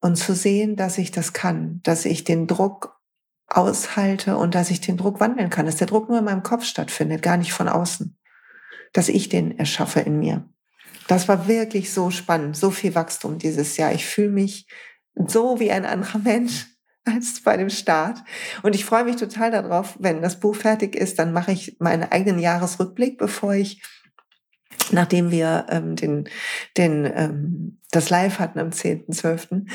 Und 0.00 0.16
zu 0.16 0.34
sehen, 0.34 0.76
dass 0.76 0.98
ich 0.98 1.10
das 1.10 1.32
kann, 1.32 1.80
dass 1.82 2.04
ich 2.04 2.24
den 2.24 2.46
Druck 2.46 2.98
aushalte 3.46 4.36
und 4.36 4.54
dass 4.54 4.70
ich 4.70 4.80
den 4.80 4.96
Druck 4.96 5.20
wandeln 5.20 5.50
kann, 5.50 5.66
dass 5.66 5.76
der 5.76 5.86
Druck 5.86 6.08
nur 6.08 6.18
in 6.18 6.24
meinem 6.24 6.42
Kopf 6.42 6.64
stattfindet, 6.64 7.22
gar 7.22 7.36
nicht 7.36 7.52
von 7.52 7.68
außen, 7.68 8.16
dass 8.92 9.08
ich 9.08 9.28
den 9.28 9.58
erschaffe 9.58 10.00
in 10.00 10.18
mir. 10.18 10.48
Das 11.06 11.28
war 11.28 11.48
wirklich 11.48 11.92
so 11.92 12.10
spannend, 12.10 12.56
so 12.56 12.70
viel 12.70 12.94
Wachstum 12.94 13.38
dieses 13.38 13.76
Jahr. 13.76 13.92
Ich 13.92 14.06
fühle 14.06 14.30
mich 14.30 14.66
so 15.26 15.60
wie 15.60 15.70
ein 15.70 15.84
anderer 15.84 16.20
Mensch 16.20 16.66
als 17.04 17.42
bei 17.42 17.56
dem 17.56 17.70
Start. 17.70 18.18
Und 18.62 18.74
ich 18.74 18.84
freue 18.84 19.04
mich 19.04 19.16
total 19.16 19.50
darauf, 19.50 19.96
wenn 19.98 20.22
das 20.22 20.40
Buch 20.40 20.54
fertig 20.54 20.94
ist, 20.94 21.18
dann 21.18 21.32
mache 21.32 21.52
ich 21.52 21.76
meinen 21.78 22.10
eigenen 22.10 22.38
Jahresrückblick, 22.38 23.18
bevor 23.18 23.54
ich 23.54 23.82
nachdem 24.92 25.30
wir 25.30 25.66
ähm, 25.68 25.96
den, 25.96 26.28
den, 26.76 27.10
ähm, 27.14 27.78
das 27.90 28.10
Live 28.10 28.38
hatten 28.38 28.58
am 28.58 28.70
10.12. 28.70 29.66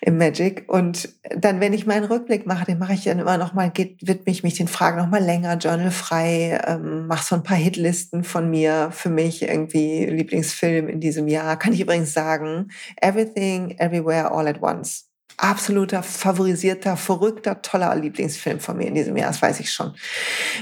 im 0.00 0.18
Magic. 0.18 0.64
Und 0.68 1.10
dann, 1.36 1.60
wenn 1.60 1.72
ich 1.72 1.86
meinen 1.86 2.04
Rückblick 2.04 2.46
mache, 2.46 2.64
den 2.64 2.78
mache 2.78 2.94
ich 2.94 3.04
dann 3.04 3.18
immer 3.18 3.38
noch 3.38 3.52
mal, 3.54 3.70
geht, 3.70 4.06
widme 4.06 4.32
ich 4.32 4.42
mich 4.42 4.54
den 4.54 4.68
Fragen 4.68 4.98
noch 4.98 5.08
mal 5.08 5.22
länger, 5.22 5.56
journalfrei, 5.56 6.60
ähm, 6.66 7.06
mache 7.06 7.24
so 7.24 7.36
ein 7.36 7.42
paar 7.42 7.56
Hitlisten 7.56 8.24
von 8.24 8.50
mir, 8.50 8.90
für 8.92 9.10
mich 9.10 9.42
irgendwie 9.42 10.06
Lieblingsfilm 10.06 10.88
in 10.88 11.00
diesem 11.00 11.28
Jahr. 11.28 11.58
Kann 11.58 11.72
ich 11.72 11.80
übrigens 11.80 12.12
sagen, 12.12 12.68
Everything, 13.00 13.76
Everywhere, 13.78 14.32
All 14.32 14.48
at 14.48 14.62
Once 14.62 15.11
absoluter, 15.42 16.02
favorisierter, 16.02 16.96
verrückter, 16.96 17.62
toller 17.62 17.94
Lieblingsfilm 17.96 18.60
von 18.60 18.76
mir 18.76 18.86
in 18.86 18.94
diesem 18.94 19.16
Jahr, 19.16 19.28
das 19.28 19.42
weiß 19.42 19.58
ich 19.60 19.72
schon. 19.72 19.94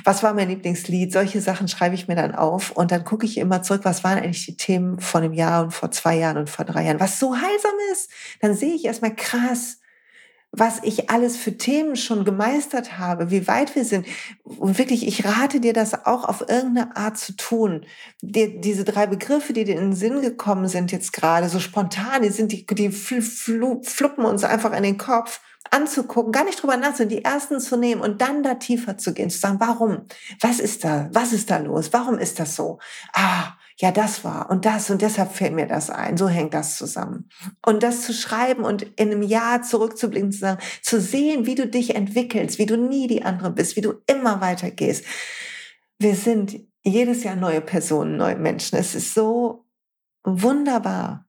Was 0.05 0.23
war 0.23 0.33
mein 0.33 0.49
Lieblingslied? 0.49 1.13
Solche 1.13 1.41
Sachen 1.43 1.69
schreibe 1.69 1.95
ich 1.95 2.09
mir 2.09 2.17
dann 2.17 2.35
auf 2.35 2.71
und 2.71 2.91
dann 2.91 3.05
gucke 3.05 3.27
ich 3.27 3.37
immer 3.37 3.63
zurück, 3.63 3.83
was 3.85 4.05
waren 4.05 4.19
eigentlich 4.19 4.47
die 4.47 4.57
Themen 4.57 4.99
von 4.99 5.23
einem 5.23 5.35
Jahr 5.35 5.65
und 5.65 5.73
vor 5.73 5.91
zwei 5.91 6.17
Jahren 6.17 6.39
und 6.39 6.49
vor 6.49 6.65
drei 6.65 6.85
Jahren, 6.85 6.99
was 6.99 7.19
so 7.19 7.35
heilsam 7.35 7.75
ist. 7.93 8.11
Dann 8.41 8.55
sehe 8.55 8.75
ich 8.75 8.87
erstmal 8.87 9.15
krass, 9.15 9.80
was 10.53 10.81
ich 10.83 11.11
alles 11.11 11.37
für 11.37 11.57
Themen 11.57 11.95
schon 11.95 12.25
gemeistert 12.25 12.99
habe, 12.99 13.31
wie 13.31 13.47
weit 13.47 13.77
wir 13.77 13.85
sind. 13.85 14.07
Und 14.45 14.79
wirklich, 14.79 15.07
ich 15.07 15.25
rate 15.25 15.61
dir 15.61 15.73
das 15.73 16.07
auch 16.07 16.25
auf 16.25 16.41
irgendeine 16.41 16.97
Art 16.97 17.19
zu 17.19 17.37
tun. 17.37 17.87
Die, 18.21 18.61
diese 18.61 18.85
drei 18.85 19.07
Begriffe, 19.07 19.53
die 19.53 19.65
dir 19.65 19.77
in 19.77 19.91
den 19.91 19.97
Sinn 19.97 20.23
gekommen 20.23 20.67
sind 20.67 20.91
jetzt 20.91 21.13
gerade, 21.13 21.49
so 21.49 21.61
spontan, 21.61 22.23
die 22.23 22.31
sind, 22.31 22.51
die, 22.51 22.67
die 22.67 22.91
fl 22.91 23.23
fl 23.23 23.81
fluppen 23.83 24.25
uns 24.25 24.43
einfach 24.43 24.73
in 24.77 24.83
den 24.83 24.99
Kopf 24.99 25.41
anzugucken, 25.71 26.33
gar 26.33 26.45
nicht 26.45 26.61
drüber 26.61 26.77
nachzudenken, 26.77 27.17
die 27.17 27.25
ersten 27.25 27.61
zu 27.61 27.77
nehmen 27.77 28.01
und 28.01 28.21
dann 28.21 28.43
da 28.43 28.55
tiefer 28.55 28.99
zu 28.99 29.15
gehen, 29.15 29.31
zu 29.31 29.39
sagen, 29.39 29.61
warum? 29.61 30.07
Was 30.41 30.59
ist 30.59 30.85
da? 30.85 31.09
Was 31.13 31.33
ist 31.33 31.51
da 31.51 31.59
los? 31.59 31.93
Warum 31.93 32.19
ist 32.19 32.41
das 32.41 32.57
so? 32.57 32.81
Ah, 33.13 33.53
ja, 33.81 33.91
das 33.91 34.25
war 34.25 34.51
und 34.51 34.67
das 34.67 34.91
und 34.91 35.01
deshalb 35.01 35.33
fällt 35.33 35.55
mir 35.55 35.67
das 35.67 35.89
ein. 35.89 36.19
So 36.19 36.29
hängt 36.29 36.53
das 36.53 36.77
zusammen. 36.77 37.31
Und 37.65 37.83
das 37.83 38.03
zu 38.03 38.13
schreiben 38.13 38.63
und 38.63 38.83
in 38.83 39.11
einem 39.11 39.23
Jahr 39.23 39.63
zurückzublicken, 39.63 40.33
zu 40.33 40.39
sagen, 40.39 40.61
zu 40.83 41.01
sehen, 41.01 41.47
wie 41.47 41.55
du 41.55 41.67
dich 41.67 41.95
entwickelst, 41.95 42.59
wie 42.59 42.67
du 42.67 42.77
nie 42.77 43.07
die 43.07 43.23
andere 43.23 43.51
bist, 43.51 43.77
wie 43.77 43.81
du 43.81 43.95
immer 44.07 44.43
weitergehst. 44.43 45.07
Wir 45.99 46.15
sind 46.15 46.61
jedes 46.83 47.25
Jahr 47.25 47.37
neue 47.37 47.63
Personen, 47.63 48.19
neue 48.19 48.37
Menschen. 48.37 48.77
Es 48.77 48.95
ist 48.95 49.15
so 49.15 49.65
wunderbar. 50.25 51.27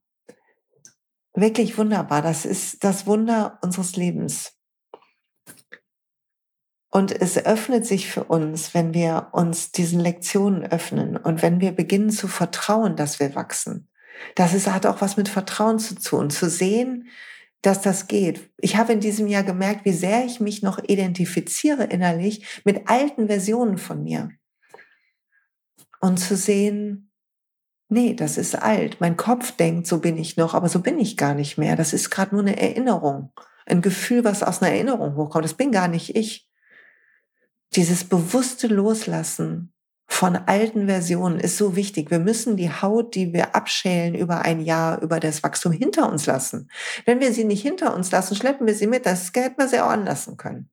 Wirklich 1.34 1.78
wunderbar. 1.78 2.22
Das 2.22 2.46
ist 2.46 2.84
das 2.84 3.08
Wunder 3.08 3.60
unseres 3.62 3.96
Lebens. 3.96 4.61
Und 6.92 7.20
es 7.22 7.38
öffnet 7.38 7.86
sich 7.86 8.12
für 8.12 8.26
uns, 8.26 8.74
wenn 8.74 8.94
wir 8.94 9.30
uns 9.32 9.72
diesen 9.72 10.02
Lektionen 10.02 10.64
öffnen 10.64 11.16
und 11.16 11.42
wenn 11.42 11.62
wir 11.62 11.72
beginnen 11.72 12.10
zu 12.10 12.28
vertrauen, 12.28 12.98
dass 12.98 13.20
wir 13.22 13.34
wachsen. 13.34 13.88
Das 14.36 14.54
ist, 14.54 14.68
hat 14.68 14.86
auch 14.86 15.00
was 15.00 15.16
mit 15.16 15.30
Vertrauen 15.30 15.80
zu 15.80 15.96
tun, 15.96 16.30
zu 16.30 16.50
sehen, 16.50 17.08
dass 17.62 17.82
das 17.82 18.08
geht. 18.08 18.52
Ich 18.58 18.76
habe 18.76 18.92
in 18.92 19.00
diesem 19.00 19.28
Jahr 19.28 19.44
gemerkt, 19.44 19.86
wie 19.86 19.94
sehr 19.94 20.26
ich 20.26 20.42
mich 20.42 20.64
noch 20.64 20.80
identifiziere 20.84 21.86
innerlich 21.86 22.62
mit 22.66 22.90
alten 22.90 23.28
Versionen 23.28 23.78
von 23.78 24.04
mir. 24.04 24.30
Und 26.02 26.18
zu 26.18 26.36
sehen, 26.36 27.12
nee, 27.88 28.16
das 28.16 28.38
ist 28.38 28.56
alt. 28.56 28.98
Mein 29.00 29.16
Kopf 29.16 29.52
denkt, 29.52 29.88
so 29.88 30.00
bin 30.00 30.18
ich 30.18 30.36
noch, 30.36 30.56
aber 30.56 30.68
so 30.68 30.82
bin 30.82 31.00
ich 31.00 31.16
gar 31.16 31.36
nicht 31.36 31.58
mehr. 31.58 31.78
Das 31.78 31.94
ist 31.94 32.10
gerade 32.10 32.36
nur 32.36 32.44
eine 32.44 32.60
Erinnerung. 32.60 33.32
Ein 33.66 33.82
Gefühl, 33.82 34.26
was 34.26 34.44
aus 34.44 34.62
einer 34.62 34.74
Erinnerung 34.74 35.16
hochkommt. 35.16 35.46
Das 35.46 35.54
bin 35.54 35.72
gar 35.72 35.88
nicht 35.88 36.16
ich. 36.16 36.51
Dieses 37.76 38.04
bewusste 38.04 38.68
Loslassen 38.68 39.74
von 40.08 40.36
alten 40.36 40.88
Versionen 40.88 41.40
ist 41.40 41.56
so 41.58 41.78
wichtig. 41.78 42.12
Wir 42.12 42.20
müssen 42.20 42.58
die 42.58 42.70
Haut, 42.70 43.16
die 43.16 43.32
wir 43.32 43.56
abschälen 43.56 44.14
über 44.14 44.42
ein 44.42 44.60
Jahr, 44.60 45.02
über 45.02 45.22
das 45.22 45.42
Wachstum 45.42 45.72
hinter 45.72 46.12
uns 46.12 46.26
lassen. 46.26 46.70
Wenn 47.06 47.22
wir 47.22 47.34
sie 47.34 47.46
nicht 47.46 47.62
hinter 47.62 47.96
uns 47.96 48.12
lassen, 48.12 48.36
schleppen 48.36 48.68
wir 48.68 48.76
sie 48.76 48.88
mit. 48.88 49.06
Das 49.06 49.32
hätten 49.34 49.58
wir 49.58 49.70
sie 49.70 49.80
auch 49.80 49.90
anlassen 49.90 50.36
können. 50.36 50.70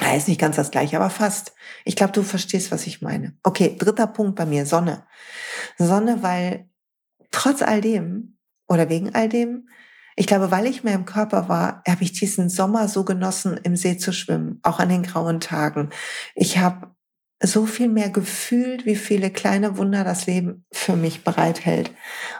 Ja, 0.00 0.14
ist 0.14 0.26
nicht 0.26 0.40
ganz 0.40 0.56
das 0.56 0.70
gleiche, 0.70 0.96
aber 0.96 1.10
fast. 1.10 1.52
Ich 1.84 1.94
glaube, 1.94 2.14
du 2.14 2.22
verstehst, 2.22 2.72
was 2.72 2.86
ich 2.86 3.02
meine. 3.02 3.36
Okay, 3.42 3.76
dritter 3.78 4.06
Punkt 4.06 4.36
bei 4.36 4.46
mir, 4.46 4.64
Sonne. 4.64 5.06
Sonne, 5.76 6.22
weil 6.22 6.70
trotz 7.30 7.60
all 7.60 7.82
dem 7.82 8.38
oder 8.68 8.88
wegen 8.88 9.14
all 9.14 9.28
dem 9.28 9.68
ich 10.16 10.26
glaube, 10.26 10.50
weil 10.50 10.66
ich 10.66 10.84
mehr 10.84 10.94
im 10.94 11.04
Körper 11.04 11.48
war, 11.48 11.82
habe 11.88 12.04
ich 12.04 12.12
diesen 12.12 12.48
Sommer 12.48 12.88
so 12.88 13.04
genossen, 13.04 13.58
im 13.62 13.76
See 13.76 13.96
zu 13.96 14.12
schwimmen, 14.12 14.60
auch 14.62 14.78
an 14.78 14.88
den 14.88 15.02
grauen 15.02 15.40
Tagen. 15.40 15.90
Ich 16.34 16.58
habe 16.58 16.94
so 17.42 17.66
viel 17.66 17.88
mehr 17.88 18.10
gefühlt, 18.10 18.86
wie 18.86 18.94
viele 18.94 19.30
kleine 19.30 19.76
Wunder 19.76 20.04
das 20.04 20.26
Leben 20.26 20.64
für 20.72 20.96
mich 20.96 21.24
bereithält. 21.24 21.90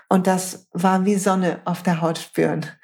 Und 0.09 0.27
das 0.27 0.69
war 0.73 1.05
wie 1.05 1.17
Sonne 1.17 1.61
auf 1.65 1.83
der 1.83 2.01
Haut 2.01 2.19
spüren. 2.19 2.67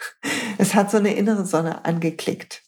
Es 0.61 0.75
hat 0.75 0.91
so 0.91 0.97
eine 0.97 1.15
innere 1.15 1.47
Sonne 1.47 1.85
angeklickt. 1.85 2.65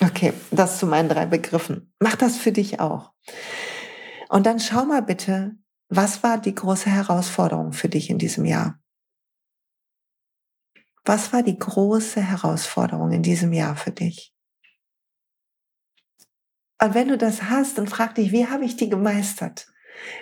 Okay, 0.00 0.32
das 0.52 0.78
zu 0.78 0.86
meinen 0.86 1.08
drei 1.08 1.26
Begriffen. 1.26 1.92
Mach 1.98 2.14
das 2.14 2.36
für 2.36 2.52
dich 2.52 2.78
auch. 2.78 3.10
Und 4.28 4.46
dann 4.46 4.60
schau 4.60 4.84
mal 4.84 5.02
bitte, 5.02 5.56
was 5.88 6.22
war 6.22 6.38
die 6.38 6.54
große 6.54 6.88
Herausforderung 6.88 7.72
für 7.72 7.88
dich 7.88 8.10
in 8.10 8.18
diesem 8.18 8.44
Jahr? 8.44 8.78
Was 11.04 11.32
war 11.32 11.42
die 11.42 11.58
große 11.58 12.20
Herausforderung 12.20 13.12
in 13.12 13.22
diesem 13.22 13.52
Jahr 13.52 13.76
für 13.76 13.90
dich? 13.90 14.34
Und 16.80 16.94
wenn 16.94 17.08
du 17.08 17.18
das 17.18 17.44
hast, 17.44 17.78
dann 17.78 17.86
frag 17.86 18.14
dich, 18.14 18.32
wie 18.32 18.46
habe 18.46 18.64
ich 18.64 18.76
die 18.76 18.88
gemeistert? 18.88 19.68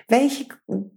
Welche 0.08 0.46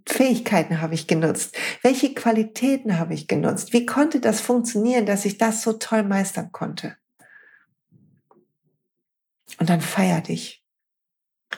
Fähigkeiten 0.06 0.80
habe 0.80 0.94
ich 0.94 1.06
genutzt? 1.06 1.56
Welche 1.82 2.14
Qualitäten 2.14 2.98
habe 2.98 3.14
ich 3.14 3.26
genutzt? 3.26 3.72
Wie 3.72 3.86
konnte 3.86 4.20
das 4.20 4.40
funktionieren, 4.40 5.06
dass 5.06 5.24
ich 5.24 5.38
das 5.38 5.62
so 5.62 5.74
toll 5.74 6.02
meistern 6.02 6.52
konnte? 6.52 6.96
Und 9.58 9.70
dann 9.70 9.80
feier 9.80 10.20
dich. 10.20 10.64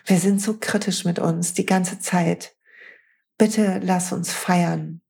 Wir 0.04 0.18
sind 0.18 0.40
so 0.40 0.58
kritisch 0.58 1.04
mit 1.04 1.18
uns 1.18 1.54
die 1.54 1.66
ganze 1.66 1.98
Zeit. 1.98 2.56
Bitte 3.36 3.80
lass 3.82 4.12
uns 4.12 4.32
feiern, 4.32 5.00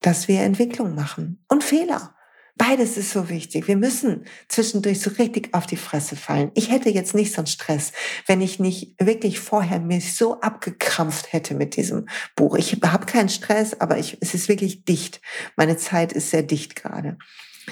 dass 0.00 0.26
wir 0.26 0.40
Entwicklung 0.40 0.94
machen 0.94 1.44
und 1.48 1.62
Fehler. 1.62 2.15
Beides 2.58 2.96
ist 2.96 3.10
so 3.10 3.28
wichtig. 3.28 3.68
Wir 3.68 3.76
müssen 3.76 4.24
zwischendurch 4.48 5.00
so 5.00 5.10
richtig 5.10 5.52
auf 5.52 5.66
die 5.66 5.76
Fresse 5.76 6.16
fallen. 6.16 6.50
Ich 6.54 6.70
hätte 6.70 6.88
jetzt 6.88 7.14
nicht 7.14 7.32
so 7.32 7.38
einen 7.38 7.46
Stress, 7.46 7.92
wenn 8.26 8.40
ich 8.40 8.58
nicht 8.58 8.94
wirklich 8.98 9.40
vorher 9.40 9.78
mich 9.78 10.14
so 10.14 10.40
abgekrampft 10.40 11.34
hätte 11.34 11.54
mit 11.54 11.76
diesem 11.76 12.08
Buch. 12.34 12.56
Ich 12.56 12.78
habe 12.82 13.04
keinen 13.04 13.28
Stress, 13.28 13.78
aber 13.78 13.98
ich, 13.98 14.16
es 14.22 14.32
ist 14.32 14.48
wirklich 14.48 14.84
dicht. 14.84 15.20
Meine 15.56 15.76
Zeit 15.76 16.14
ist 16.14 16.30
sehr 16.30 16.42
dicht 16.42 16.76
gerade. 16.76 17.18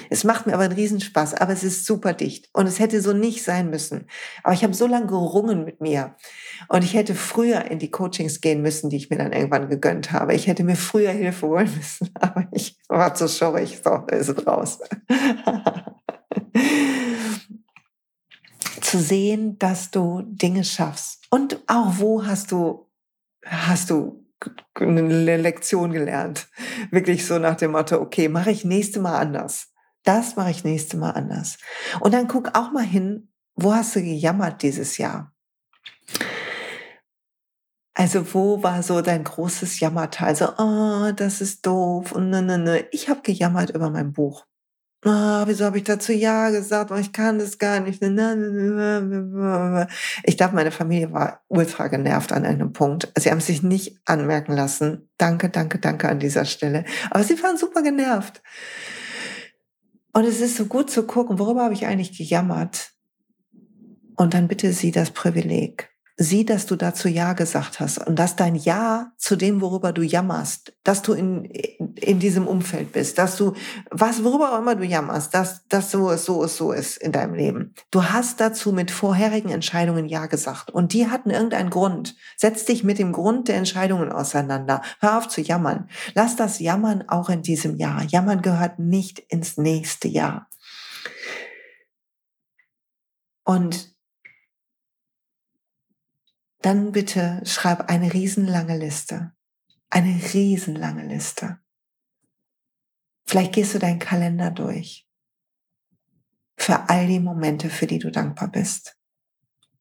Es 0.09 0.23
macht 0.23 0.45
mir 0.45 0.53
aber 0.53 0.63
einen 0.63 0.73
Riesenspaß, 0.73 1.35
aber 1.35 1.53
es 1.53 1.63
ist 1.63 1.85
super 1.85 2.13
dicht. 2.13 2.49
Und 2.53 2.67
es 2.67 2.79
hätte 2.79 3.01
so 3.01 3.13
nicht 3.13 3.43
sein 3.43 3.69
müssen. 3.69 4.07
Aber 4.43 4.53
ich 4.53 4.63
habe 4.63 4.73
so 4.73 4.87
lange 4.87 5.07
gerungen 5.07 5.63
mit 5.63 5.81
mir. 5.81 6.15
Und 6.67 6.83
ich 6.83 6.93
hätte 6.93 7.15
früher 7.15 7.65
in 7.71 7.79
die 7.79 7.91
Coachings 7.91 8.41
gehen 8.41 8.61
müssen, 8.61 8.89
die 8.89 8.97
ich 8.97 9.09
mir 9.09 9.17
dann 9.17 9.33
irgendwann 9.33 9.69
gegönnt 9.69 10.11
habe. 10.11 10.33
Ich 10.33 10.47
hätte 10.47 10.63
mir 10.63 10.75
früher 10.75 11.11
Hilfe 11.11 11.47
holen 11.47 11.73
müssen. 11.75 12.09
Aber 12.19 12.47
ich 12.51 12.77
war 12.87 13.13
zu 13.13 13.27
schorrig. 13.27 13.79
So, 13.83 14.05
ist 14.11 14.29
es 14.29 14.47
raus. 14.47 14.79
zu 18.81 18.99
sehen, 18.99 19.57
dass 19.59 19.91
du 19.91 20.21
Dinge 20.25 20.63
schaffst. 20.63 21.23
Und 21.29 21.59
auch 21.67 21.93
wo 21.97 22.25
hast 22.25 22.51
du, 22.51 22.89
hast 23.45 23.89
du 23.89 24.25
eine 24.75 25.37
Lektion 25.37 25.91
gelernt. 25.91 26.47
Wirklich 26.91 27.25
so 27.25 27.39
nach 27.39 27.55
dem 27.55 27.71
Motto, 27.71 27.99
okay, 27.99 28.29
mache 28.29 28.51
ich 28.51 28.63
nächste 28.65 28.99
Mal 28.99 29.17
anders. 29.17 29.73
Das 30.05 30.35
mache 30.35 30.51
ich 30.51 30.63
nächste 30.63 30.97
Mal 30.97 31.11
anders. 31.11 31.57
Und 31.99 32.13
dann 32.13 32.27
guck 32.27 32.57
auch 32.57 32.71
mal 32.71 32.83
hin, 32.83 33.29
wo 33.55 33.73
hast 33.73 33.95
du 33.95 34.01
gejammert 34.01 34.61
dieses 34.61 34.97
Jahr? 34.97 35.33
Also 37.97 38.33
wo 38.33 38.61
war 38.61 38.83
so 38.83 39.01
dein 39.01 39.23
großes 39.23 39.79
Jammerteil? 39.79 40.35
So, 40.35 40.49
oh, 40.57 41.11
das 41.15 41.39
ist 41.39 41.65
doof 41.65 42.11
und 42.11 42.29
ne, 42.29 42.41
ne, 42.41 42.57
ne. 42.57 42.85
Ich 42.91 43.09
habe 43.09 43.21
gejammert 43.21 43.69
über 43.69 43.89
mein 43.89 44.11
Buch. 44.11 44.45
Oh, 45.05 45.43
wieso 45.45 45.65
habe 45.65 45.77
ich 45.77 45.85
dazu 45.85 46.11
Ja 46.11 46.49
gesagt? 46.49 46.91
Oh, 46.91 46.95
ich 46.95 47.13
kann 47.13 47.39
das 47.39 47.57
gar 47.57 47.79
nicht. 47.79 48.01
Ne, 48.01 48.09
ne, 48.09 48.35
ne, 48.35 49.87
ich 50.23 50.35
glaube, 50.35 50.55
meine 50.55 50.71
Familie 50.71 51.13
war 51.13 51.43
ultra 51.47 51.87
genervt 51.87 52.33
an 52.33 52.43
einem 52.45 52.73
Punkt. 52.73 53.13
Sie 53.17 53.31
haben 53.31 53.39
sich 53.39 53.63
nicht 53.63 53.99
anmerken 54.05 54.53
lassen. 54.53 55.09
Danke, 55.17 55.49
danke, 55.49 55.79
danke 55.79 56.09
an 56.09 56.19
dieser 56.19 56.45
Stelle. 56.45 56.83
Aber 57.11 57.23
sie 57.23 57.41
waren 57.41 57.55
super 57.55 57.81
genervt. 57.81 58.41
Und 60.15 60.23
es 60.23 60.39
ist 60.39 60.55
so 60.55 60.67
gut 60.67 60.89
zu 60.89 61.05
gucken, 61.05 61.39
worüber 61.39 61.65
habe 61.65 61.73
ich 61.73 61.85
eigentlich 61.85 62.17
gejammert? 62.17 62.93
Und 64.15 64.33
dann 64.33 64.47
bitte 64.47 64.71
sie 64.71 64.91
das 64.91 65.11
Privileg 65.11 65.93
sieh, 66.17 66.45
dass 66.45 66.65
du 66.65 66.77
dazu 66.77 67.09
Ja 67.09 67.33
gesagt 67.33 67.79
hast 67.79 67.97
und 67.97 68.17
dass 68.17 68.35
dein 68.35 68.55
Ja 68.55 69.11
zu 69.17 69.35
dem, 69.35 69.59
worüber 69.59 69.91
du 69.91 70.01
jammerst, 70.01 70.73
dass 70.83 71.01
du 71.01 71.13
in, 71.13 71.45
in 71.45 72.19
diesem 72.19 72.47
Umfeld 72.47 72.93
bist, 72.93 73.17
dass 73.17 73.35
du, 73.35 73.53
was, 73.91 74.23
worüber 74.23 74.53
auch 74.53 74.59
immer 74.59 74.75
du 74.75 74.85
jammerst, 74.85 75.33
dass 75.33 75.67
das 75.67 75.91
so 75.91 76.09
ist, 76.11 76.25
so 76.25 76.43
ist, 76.43 76.55
so 76.55 76.71
ist 76.71 76.97
in 76.97 77.11
deinem 77.11 77.33
Leben. 77.33 77.73
Du 77.91 78.03
hast 78.03 78.39
dazu 78.39 78.71
mit 78.71 78.91
vorherigen 78.91 79.49
Entscheidungen 79.49 80.07
Ja 80.07 80.27
gesagt 80.27 80.71
und 80.71 80.93
die 80.93 81.07
hatten 81.09 81.31
irgendeinen 81.31 81.69
Grund. 81.69 82.15
Setz 82.37 82.63
dich 82.63 82.83
mit 82.83 82.97
dem 82.97 83.11
Grund 83.11 83.49
der 83.49 83.57
Entscheidungen 83.57 84.11
auseinander. 84.11 84.81
Hör 85.01 85.17
auf 85.17 85.27
zu 85.27 85.41
jammern. 85.41 85.89
Lass 86.13 86.37
das 86.37 86.59
Jammern 86.59 87.03
auch 87.09 87.29
in 87.29 87.41
diesem 87.41 87.75
Jahr. 87.75 88.03
Jammern 88.03 88.41
gehört 88.41 88.79
nicht 88.79 89.19
ins 89.19 89.57
nächste 89.57 90.07
Jahr. 90.07 90.47
Und 93.43 93.94
dann 96.65 96.91
bitte 96.91 97.41
schreib 97.45 97.91
eine 97.91 98.11
riesenlange 98.11 98.75
Liste. 98.75 99.31
Eine 99.91 100.19
riesenlange 100.33 101.05
Liste. 101.05 101.59
Vielleicht 103.23 103.53
gehst 103.53 103.75
du 103.75 103.79
deinen 103.79 103.99
Kalender 103.99 104.49
durch. 104.49 105.07
Für 106.57 106.89
all 106.89 107.05
die 107.05 107.19
Momente, 107.19 107.69
für 107.69 107.85
die 107.85 107.99
du 107.99 108.11
dankbar 108.11 108.47
bist. 108.47 108.97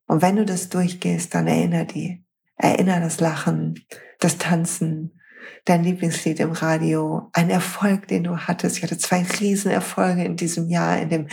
Und 0.06 0.20
wenn 0.20 0.36
du 0.36 0.44
das 0.44 0.68
durchgehst, 0.68 1.34
dann 1.34 1.46
erinnere 1.46 1.86
die. 1.86 2.22
Erinnere 2.56 3.00
das 3.00 3.18
Lachen, 3.18 3.82
das 4.20 4.36
Tanzen, 4.36 5.18
dein 5.64 5.82
Lieblingslied 5.82 6.40
im 6.40 6.52
Radio, 6.52 7.30
ein 7.32 7.50
Erfolg, 7.50 8.08
den 8.08 8.24
du 8.24 8.36
hattest. 8.36 8.76
Ich 8.76 8.82
hatte 8.82 8.98
zwei 8.98 9.24
Riesenerfolge 9.40 10.24
in 10.24 10.36
diesem 10.36 10.68
Jahr 10.68 10.98
in 10.98 11.08
dem 11.08 11.28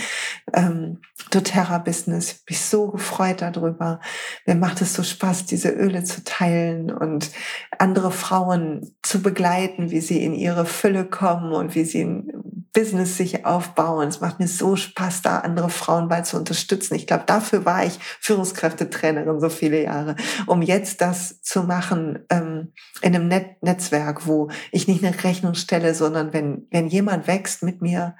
ähm, 0.53 0.99
doTERRA-Business. 1.31 2.31
Ich 2.31 2.45
bin 2.45 2.57
so 2.57 2.89
gefreut 2.89 3.41
darüber. 3.41 3.99
Mir 4.45 4.55
macht 4.55 4.81
es 4.81 4.93
so 4.93 5.03
Spaß, 5.03 5.45
diese 5.45 5.69
Öle 5.69 6.03
zu 6.03 6.23
teilen 6.23 6.91
und 6.91 7.31
andere 7.77 8.11
Frauen 8.11 8.95
zu 9.01 9.21
begleiten, 9.21 9.91
wie 9.91 10.01
sie 10.01 10.23
in 10.23 10.33
ihre 10.33 10.65
Fülle 10.65 11.05
kommen 11.05 11.53
und 11.53 11.75
wie 11.75 11.85
sie 11.85 12.01
in 12.01 12.40
Business 12.73 13.17
sich 13.17 13.45
aufbauen. 13.45 14.07
Es 14.07 14.21
macht 14.21 14.39
mir 14.39 14.47
so 14.47 14.75
Spaß, 14.75 15.21
da 15.21 15.39
andere 15.39 15.69
Frauen 15.69 16.07
bei 16.07 16.21
zu 16.21 16.37
unterstützen. 16.37 16.95
Ich 16.95 17.05
glaube, 17.05 17.23
dafür 17.25 17.65
war 17.65 17.85
ich 17.85 17.99
Führungskräftetrainerin 18.19 19.39
so 19.41 19.49
viele 19.49 19.83
Jahre, 19.83 20.15
um 20.47 20.61
jetzt 20.61 21.01
das 21.01 21.41
zu 21.41 21.63
machen 21.63 22.19
ähm, 22.29 22.73
in 23.01 23.15
einem 23.15 23.27
Net 23.27 23.61
Netzwerk, 23.61 24.25
wo 24.25 24.49
ich 24.71 24.87
nicht 24.87 25.03
eine 25.03 25.23
Rechnung 25.23 25.55
stelle, 25.55 25.93
sondern 25.93 26.33
wenn, 26.33 26.67
wenn 26.71 26.87
jemand 26.87 27.27
wächst 27.27 27.61
mit 27.63 27.81
mir, 27.81 28.15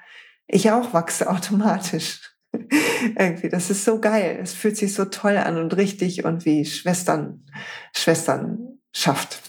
ich 0.46 0.70
auch 0.70 0.92
wachse 0.92 1.30
automatisch. 1.30 2.20
Irgendwie, 3.18 3.48
das 3.48 3.70
ist 3.70 3.86
so 3.86 3.98
geil. 3.98 4.38
Es 4.42 4.52
fühlt 4.52 4.76
sich 4.76 4.92
so 4.92 5.06
toll 5.06 5.38
an 5.38 5.56
und 5.56 5.74
richtig 5.76 6.24
und 6.26 6.44
wie 6.44 6.66
Schwestern, 6.66 7.46
Schwestern 7.94 8.78
schafft. 8.92 9.40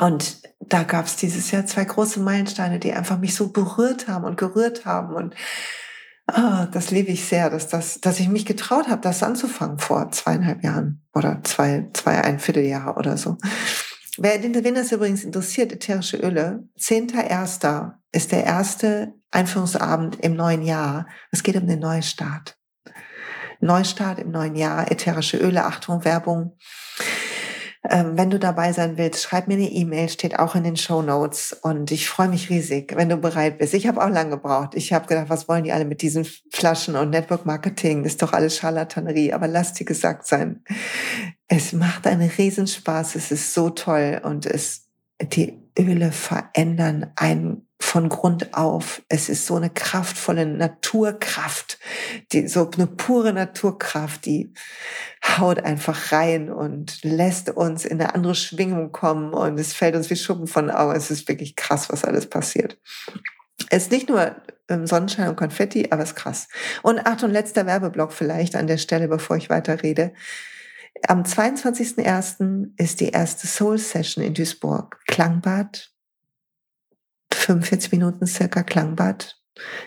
Und 0.00 0.41
da 0.68 0.82
gab 0.82 1.06
es 1.06 1.16
dieses 1.16 1.50
Jahr 1.50 1.66
zwei 1.66 1.84
große 1.84 2.20
Meilensteine, 2.20 2.78
die 2.78 2.92
einfach 2.92 3.18
mich 3.18 3.34
so 3.34 3.48
berührt 3.48 4.08
haben 4.08 4.24
und 4.24 4.36
gerührt 4.36 4.84
haben. 4.84 5.14
Und 5.14 5.34
oh, 6.28 6.66
das 6.70 6.90
liebe 6.90 7.10
ich 7.10 7.24
sehr, 7.24 7.50
dass, 7.50 7.68
das, 7.68 8.00
dass 8.00 8.20
ich 8.20 8.28
mich 8.28 8.46
getraut 8.46 8.88
habe, 8.88 9.00
das 9.00 9.22
anzufangen 9.22 9.78
vor 9.78 10.10
zweieinhalb 10.10 10.62
Jahren 10.62 11.04
oder 11.14 11.40
zwei, 11.42 11.88
zwei, 11.92 12.22
ein 12.22 12.38
Vierteljahr 12.38 12.96
oder 12.96 13.16
so. 13.16 13.38
Wer, 14.18 14.42
wen 14.42 14.74
das 14.74 14.92
übrigens 14.92 15.24
interessiert, 15.24 15.72
ätherische 15.72 16.18
Öle, 16.18 16.68
10.1. 16.78 17.92
ist 18.12 18.30
der 18.30 18.44
erste 18.44 19.14
Einführungsabend 19.30 20.20
im 20.20 20.34
neuen 20.34 20.62
Jahr. 20.62 21.06
Es 21.30 21.42
geht 21.42 21.56
um 21.56 21.66
den 21.66 21.80
Neustart. 21.80 22.58
Neustart 23.60 24.18
im 24.18 24.30
neuen 24.30 24.54
Jahr, 24.54 24.90
ätherische 24.90 25.38
Öle, 25.38 25.64
Achtung, 25.64 26.04
Werbung. 26.04 26.58
Ähm, 27.88 28.16
wenn 28.16 28.30
du 28.30 28.38
dabei 28.38 28.72
sein 28.72 28.96
willst, 28.96 29.22
schreib 29.22 29.48
mir 29.48 29.54
eine 29.54 29.68
E-Mail, 29.68 30.08
steht 30.08 30.38
auch 30.38 30.54
in 30.54 30.62
den 30.62 30.76
Show 30.76 31.02
Notes. 31.02 31.52
Und 31.62 31.90
ich 31.90 32.08
freue 32.08 32.28
mich 32.28 32.48
riesig, 32.48 32.94
wenn 32.96 33.08
du 33.08 33.16
bereit 33.16 33.58
bist. 33.58 33.74
Ich 33.74 33.88
habe 33.88 34.02
auch 34.02 34.08
lange 34.08 34.30
gebraucht. 34.30 34.74
Ich 34.74 34.92
habe 34.92 35.06
gedacht, 35.06 35.30
was 35.30 35.48
wollen 35.48 35.64
die 35.64 35.72
alle 35.72 35.84
mit 35.84 36.00
diesen 36.00 36.24
Flaschen 36.52 36.94
und 36.94 37.10
Network 37.10 37.44
Marketing? 37.44 38.04
Das 38.04 38.12
ist 38.12 38.22
doch 38.22 38.32
alles 38.32 38.56
Charlatanerie. 38.56 39.32
Aber 39.32 39.48
lass 39.48 39.72
dir 39.72 39.84
gesagt 39.84 40.26
sein, 40.26 40.62
es 41.48 41.72
macht 41.72 42.06
einen 42.06 42.30
Riesenspaß. 42.30 43.16
Es 43.16 43.32
ist 43.32 43.52
so 43.52 43.70
toll 43.70 44.20
und 44.22 44.46
es 44.46 44.88
die 45.22 45.58
Öle 45.78 46.12
verändern 46.12 47.12
einen 47.16 47.66
von 47.80 48.08
Grund 48.08 48.54
auf. 48.54 49.02
Es 49.08 49.28
ist 49.28 49.46
so 49.46 49.56
eine 49.56 49.68
kraftvolle 49.68 50.46
Naturkraft, 50.46 51.78
die, 52.32 52.46
so 52.46 52.70
eine 52.70 52.86
pure 52.86 53.32
Naturkraft, 53.32 54.24
die 54.24 54.52
haut 55.26 55.60
einfach 55.64 56.12
rein 56.12 56.48
und 56.48 57.02
lässt 57.02 57.50
uns 57.50 57.84
in 57.84 58.00
eine 58.00 58.14
andere 58.14 58.34
Schwingung 58.34 58.92
kommen 58.92 59.34
und 59.34 59.58
es 59.58 59.72
fällt 59.72 59.96
uns 59.96 60.10
wie 60.10 60.16
Schuppen 60.16 60.46
von 60.46 60.70
Augen. 60.70 60.94
Es 60.94 61.10
ist 61.10 61.28
wirklich 61.28 61.56
krass, 61.56 61.90
was 61.90 62.04
alles 62.04 62.28
passiert. 62.28 62.78
Es 63.68 63.84
ist 63.84 63.92
nicht 63.92 64.08
nur 64.08 64.36
Sonnenschein 64.68 65.28
und 65.28 65.36
Konfetti, 65.36 65.88
aber 65.90 66.02
es 66.02 66.10
ist 66.10 66.16
krass. 66.16 66.48
Und 66.82 67.04
Achtung, 67.06 67.30
letzter 67.30 67.66
Werbeblock 67.66 68.12
vielleicht 68.12 68.54
an 68.54 68.66
der 68.66 68.78
Stelle, 68.78 69.08
bevor 69.08 69.36
ich 69.36 69.50
weiterrede. 69.50 70.12
Am 71.08 71.22
22.01. 71.22 72.72
ist 72.76 73.00
die 73.00 73.08
erste 73.08 73.46
Soul 73.46 73.78
Session 73.78 74.22
in 74.22 74.34
Duisburg. 74.34 75.00
Klangbad, 75.06 75.90
45 77.32 77.92
Minuten 77.92 78.26
circa 78.26 78.62
Klangbad 78.62 79.38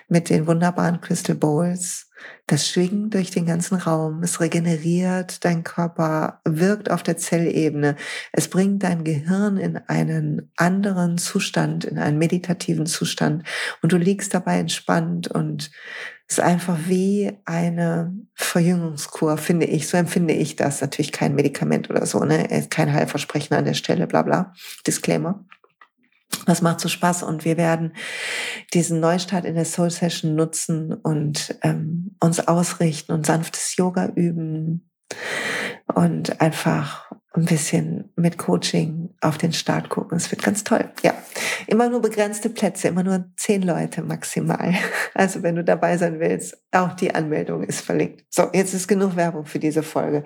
mit 0.07 0.29
den 0.29 0.45
wunderbaren 0.47 1.01
Crystal 1.01 1.35
Bowls. 1.35 2.09
Das 2.47 2.67
schwingt 2.67 3.13
durch 3.13 3.31
den 3.31 3.45
ganzen 3.45 3.75
Raum. 3.75 4.23
Es 4.23 4.39
regeneriert 4.39 5.43
dein 5.45 5.63
Körper, 5.63 6.41
wirkt 6.45 6.89
auf 6.89 7.03
der 7.03 7.17
Zellebene. 7.17 7.95
Es 8.31 8.47
bringt 8.47 8.83
dein 8.83 9.03
Gehirn 9.03 9.57
in 9.57 9.77
einen 9.77 10.51
anderen 10.55 11.17
Zustand, 11.17 11.85
in 11.85 11.97
einen 11.97 12.17
meditativen 12.17 12.85
Zustand. 12.85 13.43
Und 13.81 13.91
du 13.91 13.97
liegst 13.97 14.33
dabei 14.33 14.59
entspannt 14.59 15.27
und 15.27 15.71
ist 16.27 16.39
einfach 16.39 16.77
wie 16.87 17.31
eine 17.45 18.13
Verjüngungskur, 18.33 19.37
finde 19.37 19.67
ich. 19.67 19.87
So 19.87 19.97
empfinde 19.97 20.33
ich 20.33 20.55
das. 20.55 20.81
Natürlich 20.81 21.11
kein 21.11 21.35
Medikament 21.35 21.89
oder 21.89 22.05
so, 22.05 22.23
ne? 22.23 22.47
Kein 22.69 22.93
Heilversprechen 22.93 23.55
an 23.55 23.65
der 23.65 23.75
Stelle, 23.75 24.07
bla, 24.07 24.23
bla. 24.23 24.53
Disclaimer. 24.87 25.45
Das 26.45 26.61
macht 26.61 26.79
so 26.79 26.89
Spaß 26.89 27.23
und 27.23 27.45
wir 27.45 27.57
werden 27.57 27.93
diesen 28.73 28.99
Neustart 28.99 29.45
in 29.45 29.55
der 29.55 29.65
Soul 29.65 29.89
Session 29.89 30.35
nutzen 30.35 30.93
und 30.93 31.57
ähm, 31.61 32.15
uns 32.19 32.47
ausrichten 32.47 33.13
und 33.13 33.25
sanftes 33.25 33.75
Yoga 33.77 34.07
üben 34.15 34.89
und 35.93 36.41
einfach 36.41 37.11
ein 37.35 37.45
bisschen 37.45 38.11
mit 38.15 38.37
Coaching 38.37 39.09
auf 39.21 39.37
den 39.37 39.53
Start 39.53 39.89
gucken. 39.89 40.17
Es 40.17 40.31
wird 40.31 40.43
ganz 40.43 40.63
toll. 40.63 40.89
Ja, 41.03 41.13
immer 41.67 41.89
nur 41.89 42.01
begrenzte 42.01 42.49
Plätze, 42.49 42.87
immer 42.87 43.03
nur 43.03 43.25
zehn 43.37 43.61
Leute 43.61 44.01
maximal. 44.01 44.73
Also 45.17 45.43
wenn 45.43 45.55
du 45.55 45.63
dabei 45.63 45.97
sein 45.97 46.19
willst, 46.19 46.57
auch 46.71 46.91
die 46.93 47.15
Anmeldung 47.15 47.63
ist 47.63 47.79
verlinkt. 47.79 48.25
So, 48.29 48.49
jetzt 48.53 48.73
ist 48.73 48.85
genug 48.85 49.15
Werbung 49.15 49.45
für 49.45 49.59
diese 49.59 49.81
Folge. 49.81 50.25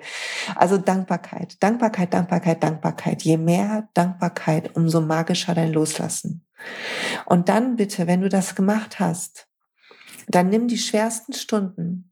Also 0.56 0.78
Dankbarkeit, 0.78 1.62
Dankbarkeit, 1.62 2.12
Dankbarkeit, 2.12 2.60
Dankbarkeit. 2.60 3.22
Je 3.22 3.36
mehr 3.36 3.88
Dankbarkeit, 3.94 4.74
umso 4.74 5.00
magischer 5.00 5.54
dein 5.54 5.72
Loslassen. 5.72 6.44
Und 7.24 7.48
dann 7.48 7.76
bitte, 7.76 8.08
wenn 8.08 8.20
du 8.20 8.28
das 8.28 8.56
gemacht 8.56 8.98
hast, 8.98 9.46
dann 10.26 10.48
nimm 10.48 10.66
die 10.66 10.78
schwersten 10.78 11.32
Stunden 11.32 12.09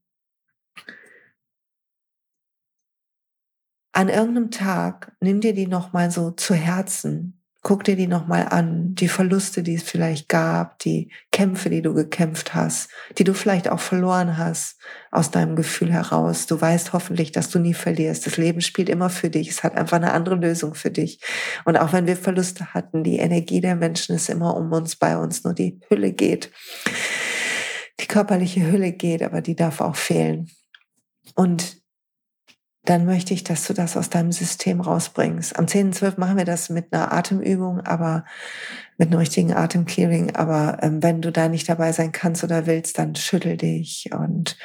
an 3.99 4.09
irgendeinem 4.09 4.53
Tag, 4.53 5.11
nimm 5.19 5.41
dir 5.41 5.55
die 5.55 5.67
nochmal 5.67 6.13
so 6.13 6.31
zu 6.31 6.55
Herzen. 6.55 7.43
Guck 7.63 7.83
dir 7.83 7.97
die 7.97 8.07
nochmal 8.07 8.47
an, 8.49 8.95
die 8.95 9.09
Verluste, 9.09 9.65
die 9.65 9.75
es 9.75 9.83
vielleicht 9.83 10.29
gab, 10.29 10.79
die 10.79 11.11
Kämpfe, 11.33 11.69
die 11.69 11.83
du 11.83 11.93
gekämpft 11.95 12.55
hast, 12.55 12.91
die 13.19 13.25
du 13.25 13.35
vielleicht 13.35 13.69
auch 13.69 13.81
verloren 13.81 14.39
hast 14.39 14.79
aus 15.11 15.33
deinem 15.33 15.57
Gefühl 15.57 15.93
heraus. 15.93 16.47
Du 16.47 16.61
weißt 16.61 16.93
hoffentlich, 16.93 17.33
dass 17.33 17.51
du 17.51 17.59
nie 17.59 17.75
verlierst. 17.75 18.25
Das 18.25 18.37
Leben 18.37 18.61
spielt 18.61 18.89
immer 18.89 19.11
für 19.11 19.31
dich. 19.31 19.49
Es 19.49 19.65
hat 19.65 19.77
einfach 19.77 19.97
eine 19.97 20.13
andere 20.13 20.37
Lösung 20.37 20.77
für 20.77 20.93
dich. 20.93 21.21
Und 21.65 21.77
auch 21.77 21.93
wenn 21.93 22.07
wir 22.07 22.17
Verluste 22.17 22.75
hatten, 22.75 23.03
die 23.03 23.17
Energie 23.17 23.61
der 23.61 23.75
Menschen 23.75 24.15
ist 24.15 24.31
immer 24.31 24.57
um 24.57 24.71
uns, 24.71 24.95
bei 24.95 25.19
uns. 25.19 25.43
Nur 25.43 25.55
die 25.55 25.81
Hülle 25.89 26.13
geht. 26.13 26.53
Die 27.99 28.07
körperliche 28.07 28.71
Hülle 28.71 28.93
geht, 28.93 29.25
aber 29.25 29.41
die 29.41 29.57
darf 29.57 29.81
auch 29.81 29.97
fehlen. 29.97 30.49
Und 31.35 31.78
dann 32.89 33.05
möchte 33.05 33.35
ich, 33.35 33.45
dass 33.45 33.67
du 33.67 33.75
das 33.75 33.99
aus 33.99 34.09
deinem 34.09 34.33
System 34.33 34.81
rausbringst. 34.81 35.59
Am 35.59 35.67
10.12. 35.67 36.19
machen 36.19 36.39
wir 36.39 36.47
das 36.47 36.71
mit 36.71 36.91
einer 36.91 37.13
Atemübung, 37.13 37.81
aber 37.81 38.25
mit 38.97 39.09
einem 39.09 39.19
richtigen 39.19 39.53
Atemclearing. 39.53 40.35
Aber 40.37 40.79
ähm, 40.81 41.03
wenn 41.03 41.21
du 41.21 41.31
da 41.31 41.51
nicht 41.51 41.69
dabei 41.69 41.93
sein 41.93 42.13
kannst 42.13 42.45
oder 42.45 42.65
willst, 42.65 42.99
dann 42.99 43.15
schüttel 43.15 43.59
dich 43.59 44.09
und, 44.13 44.57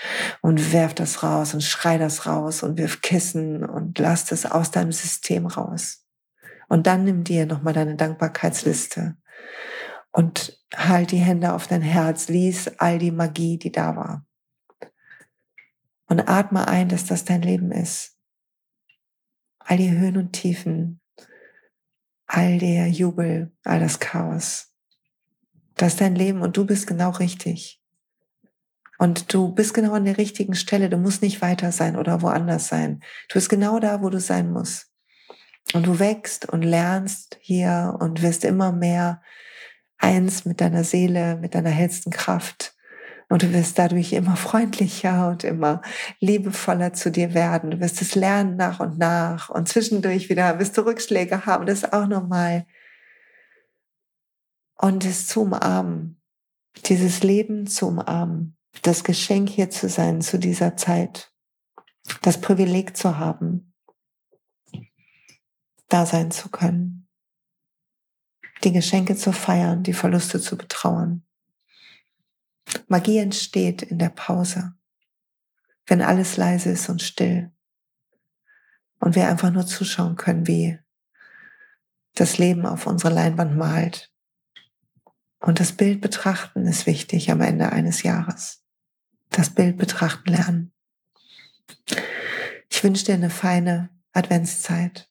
und 0.42 0.72
werf 0.72 0.94
das 0.94 1.22
raus 1.22 1.54
und 1.54 1.64
schrei 1.64 1.98
das 1.98 2.26
raus 2.26 2.64
und 2.64 2.78
wirf 2.78 3.02
Kissen 3.02 3.66
und 3.66 4.00
lass 4.00 4.24
das 4.24 4.46
aus 4.46 4.72
deinem 4.72 4.94
System 4.94 5.46
raus. 5.46 6.06
Und 6.70 6.88
dann 6.88 7.04
nimm 7.04 7.26
dir 7.26 7.46
nochmal 7.46 7.74
deine 7.74 7.98
Dankbarkeitsliste 7.98 9.18
und 10.14 10.58
halt 10.74 11.12
die 11.12 11.18
Hände 11.18 11.52
auf 11.52 11.68
dein 11.68 11.82
Herz, 11.82 12.30
lies 12.30 12.70
all 12.80 13.00
die 13.00 13.12
Magie, 13.12 13.58
die 13.58 13.72
da 13.72 13.98
war. 13.98 14.26
Und 16.08 16.30
atme 16.30 16.70
ein, 16.70 16.88
dass 16.88 17.06
das 17.06 17.26
dein 17.26 17.42
Leben 17.42 17.72
ist. 17.72 18.13
All 19.66 19.78
die 19.78 19.92
Höhen 19.92 20.18
und 20.18 20.34
Tiefen, 20.34 21.00
all 22.28 22.58
der 22.58 22.88
Jubel, 22.88 23.52
all 23.64 23.80
das 23.80 24.00
Chaos. 24.00 24.74
Das 25.76 25.94
ist 25.94 26.02
dein 26.02 26.16
Leben 26.16 26.42
und 26.42 26.58
du 26.58 26.66
bist 26.66 26.88
genau 26.88 27.12
richtig. 27.12 27.82
Und 29.00 29.34
du 29.34 29.54
bist 29.54 29.74
genau 29.74 29.94
an 29.94 30.06
der 30.06 30.18
richtigen 30.18 30.56
Stelle. 30.56 30.90
Du 30.90 30.98
musst 30.98 31.22
nicht 31.22 31.42
weiter 31.42 31.72
sein 31.72 31.98
oder 31.98 32.22
woanders 32.22 32.68
sein. 32.68 33.02
Du 33.30 33.34
bist 33.34 33.50
genau 33.50 33.80
da, 33.80 34.02
wo 34.02 34.10
du 34.10 34.20
sein 34.20 34.52
musst. 34.52 34.92
Und 35.74 35.88
du 35.88 36.00
wächst 36.00 36.48
und 36.48 36.62
lernst 36.62 37.38
hier 37.42 37.98
und 38.00 38.22
wirst 38.22 38.46
immer 38.46 38.72
mehr 38.72 39.22
eins 39.98 40.46
mit 40.46 40.62
deiner 40.62 40.84
Seele, 40.84 41.38
mit 41.38 41.56
deiner 41.56 41.70
hellsten 41.70 42.12
Kraft. 42.12 42.76
Und 43.30 43.44
du 43.44 43.54
wirst 43.54 43.80
dadurch 43.80 44.14
immer 44.14 44.36
freundlicher 44.36 45.30
und 45.30 45.44
immer 45.44 45.82
liebevoller 46.20 46.94
zu 46.94 47.12
dir 47.12 47.34
werden. 47.34 47.72
Du 47.72 47.80
wirst 47.80 48.02
es 48.02 48.16
lernen 48.16 48.58
nach 48.58 48.80
und 48.80 48.98
nach. 48.98 49.50
Und 49.50 49.68
zwischendurch 49.68 50.30
wieder 50.30 50.60
wirst 50.60 50.78
du 50.78 50.82
Rückschläge 50.82 51.46
haben. 51.46 51.66
Das 51.66 51.84
ist 51.84 51.94
auch 51.94 52.08
normal. 52.08 52.66
Und 54.78 55.06
es 55.06 55.28
zu 55.28 55.42
umarmen. 55.42 56.22
Dieses 56.86 57.24
Leben 57.24 57.68
zu 57.68 57.88
umarmen. 57.88 58.58
Das 58.82 59.04
Geschenk 59.04 59.50
hier 59.50 59.70
zu 59.70 59.88
sein 59.88 60.22
zu 60.22 60.38
dieser 60.38 60.76
Zeit. 60.76 61.32
Das 62.22 62.42
Privileg 62.42 62.98
zu 62.98 63.18
haben. 63.18 63.74
Da 65.88 66.06
sein 66.06 66.32
zu 66.32 66.50
können. 66.50 67.08
Die 68.64 68.72
Geschenke 68.72 69.16
zu 69.16 69.32
feiern, 69.32 69.84
die 69.84 69.94
Verluste 69.94 70.40
zu 70.40 70.58
betrauern. 70.58 71.24
Magie 72.88 73.18
entsteht 73.18 73.82
in 73.82 74.00
der 74.00 74.10
Pause, 74.10 74.74
wenn 75.86 76.02
alles 76.02 76.38
leise 76.38 76.72
ist 76.72 76.90
und 76.90 77.02
still 77.02 77.52
und 79.00 79.16
wir 79.16 79.28
einfach 79.28 79.52
nur 79.52 79.66
zuschauen 79.66 80.16
können, 80.16 80.48
wie 80.48 80.80
das 82.16 82.38
Leben 82.38 82.66
auf 82.66 82.88
unsere 82.88 83.14
Leinwand 83.14 83.58
malt. 83.58 84.12
Und 85.40 85.60
das 85.60 85.74
Bild 85.74 86.00
betrachten 86.00 86.66
ist 86.66 86.86
wichtig 86.86 87.30
am 87.30 87.42
Ende 87.42 87.72
eines 87.72 88.04
Jahres. 88.04 88.64
Das 89.30 89.50
Bild 89.50 89.78
betrachten 89.78 90.30
lernen. 90.30 90.72
Ich 92.70 92.82
wünsche 92.84 93.06
dir 93.06 93.16
eine 93.16 93.30
feine 93.30 93.90
Adventszeit. 94.14 95.10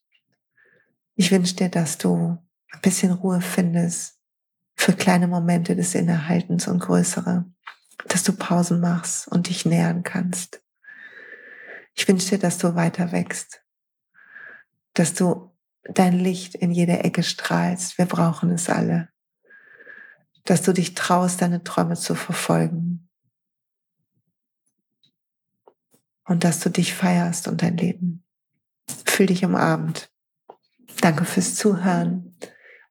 Ich 1.15 1.31
wünsche 1.31 1.55
dir, 1.55 1.69
dass 1.69 1.99
du 1.99 2.37
ein 2.71 2.81
bisschen 2.81 3.11
Ruhe 3.11 3.41
findest 3.41 4.22
für 4.75 4.93
kleine 4.93 5.27
Momente 5.27 5.75
des 5.75 5.95
Innehaltens 5.95 6.67
und 6.67 6.79
größere 6.79 7.45
dass 8.07 8.23
du 8.23 8.33
Pausen 8.33 8.79
machst 8.79 9.27
und 9.27 9.49
dich 9.49 9.65
nähern 9.65 10.03
kannst. 10.03 10.61
Ich 11.95 12.07
wünsche 12.07 12.29
dir, 12.29 12.39
dass 12.39 12.57
du 12.57 12.75
weiter 12.75 13.11
wächst, 13.11 13.63
dass 14.93 15.13
du 15.13 15.51
dein 15.83 16.13
Licht 16.13 16.55
in 16.55 16.71
jede 16.71 17.03
Ecke 17.03 17.23
strahlst. 17.23 17.97
Wir 17.97 18.05
brauchen 18.05 18.51
es 18.51 18.69
alle. 18.69 19.09
Dass 20.45 20.61
du 20.61 20.73
dich 20.73 20.95
traust, 20.95 21.41
deine 21.41 21.63
Träume 21.63 21.95
zu 21.95 22.15
verfolgen. 22.15 23.09
Und 26.25 26.43
dass 26.43 26.59
du 26.59 26.69
dich 26.69 26.93
feierst 26.93 27.47
und 27.47 27.61
dein 27.61 27.77
Leben. 27.77 28.23
Fühl 29.05 29.27
dich 29.27 29.45
umarmt. 29.45 30.09
Danke 31.01 31.25
fürs 31.25 31.55
Zuhören. 31.55 32.35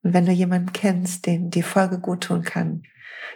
Und 0.03 0.15
wenn 0.15 0.27
du 0.27 0.33
jemanden 0.33 0.73
kennst, 0.73 1.27
den 1.27 1.51
die 1.51 1.63
Folge 1.63 1.99
gut 1.99 2.25
tun 2.25 2.43
kann, 2.43 2.83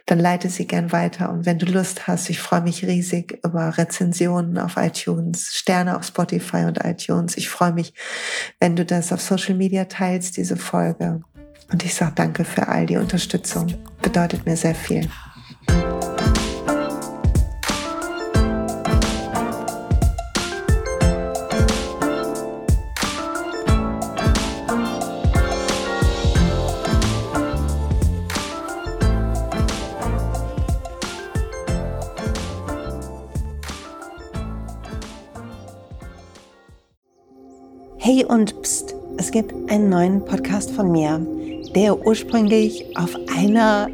dann 0.06 0.18
leite 0.20 0.48
sie 0.48 0.66
gern 0.66 0.92
weiter. 0.92 1.30
Und 1.30 1.46
wenn 1.46 1.58
du 1.58 1.66
Lust 1.66 2.06
hast, 2.06 2.30
ich 2.30 2.38
freue 2.38 2.60
mich 2.60 2.84
riesig 2.84 3.40
über 3.44 3.76
Rezensionen 3.76 4.58
auf 4.58 4.76
iTunes, 4.76 5.54
Sterne 5.54 5.96
auf 5.96 6.04
Spotify 6.04 6.64
und 6.64 6.84
iTunes. 6.84 7.36
Ich 7.36 7.48
freue 7.48 7.72
mich, 7.72 7.92
wenn 8.60 8.76
du 8.76 8.84
das 8.84 9.12
auf 9.12 9.20
Social 9.20 9.54
Media 9.54 9.84
teilst, 9.84 10.36
diese 10.36 10.56
Folge. 10.56 11.22
Und 11.72 11.84
ich 11.84 11.94
sage 11.94 12.12
danke 12.14 12.44
für 12.44 12.68
all 12.68 12.86
die 12.86 12.96
Unterstützung. 12.96 13.74
Bedeutet 14.00 14.46
mir 14.46 14.56
sehr 14.56 14.76
viel. 14.76 15.08
Hey 38.06 38.24
und 38.24 38.62
pst, 38.62 38.94
es 39.16 39.32
gibt 39.32 39.52
einen 39.68 39.88
neuen 39.88 40.24
Podcast 40.24 40.70
von 40.70 40.92
mir, 40.92 41.20
der 41.74 42.06
ursprünglich 42.06 42.96
auf 42.96 43.16
einer 43.36 43.88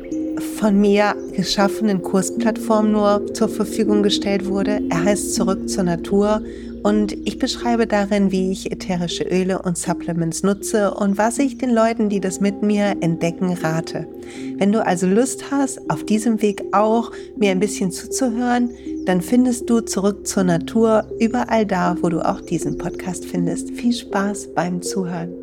von 0.59 0.79
mir 0.79 1.16
geschaffenen 1.35 2.03
Kursplattform 2.03 2.92
nur 2.92 3.33
zur 3.33 3.48
Verfügung 3.48 4.03
gestellt 4.03 4.44
wurde. 4.44 4.83
Er 4.90 5.05
heißt 5.05 5.35
Zurück 5.35 5.66
zur 5.66 5.85
Natur 5.85 6.42
und 6.83 7.12
ich 7.27 7.38
beschreibe 7.38 7.87
darin, 7.87 8.33
wie 8.33 8.51
ich 8.53 8.73
ätherische 8.73 9.25
Öle 9.25 9.62
und 9.62 9.79
Supplements 9.79 10.42
nutze 10.42 10.92
und 10.92 11.18
was 11.18 11.38
ich 11.38 11.59
den 11.59 11.71
Leuten, 11.71 12.09
die 12.09 12.21
das 12.21 12.40
mit 12.40 12.62
mir 12.62 12.97
entdecken, 13.01 13.53
rate. 13.53 14.07
Wenn 14.59 14.73
du 14.73 14.85
also 14.85 15.07
Lust 15.07 15.51
hast, 15.51 15.90
auf 15.90 16.05
diesem 16.05 16.42
Weg 16.42 16.62
auch 16.73 17.12
mir 17.37 17.51
ein 17.51 17.61
bisschen 17.61 17.90
zuzuhören, 17.90 18.71
dann 19.07 19.21
findest 19.21 19.68
du 19.68 19.81
zurück 19.81 20.27
zur 20.27 20.45
Natur 20.45 21.07
überall 21.18 21.66
da, 21.66 21.97
wo 22.01 22.09
du 22.09 22.21
auch 22.21 22.40
diesen 22.40 22.79
Podcast 22.79 23.25
findest. 23.25 23.71
Viel 23.71 23.92
Spaß 23.92 24.55
beim 24.55 24.83
Zuhören. 24.83 25.42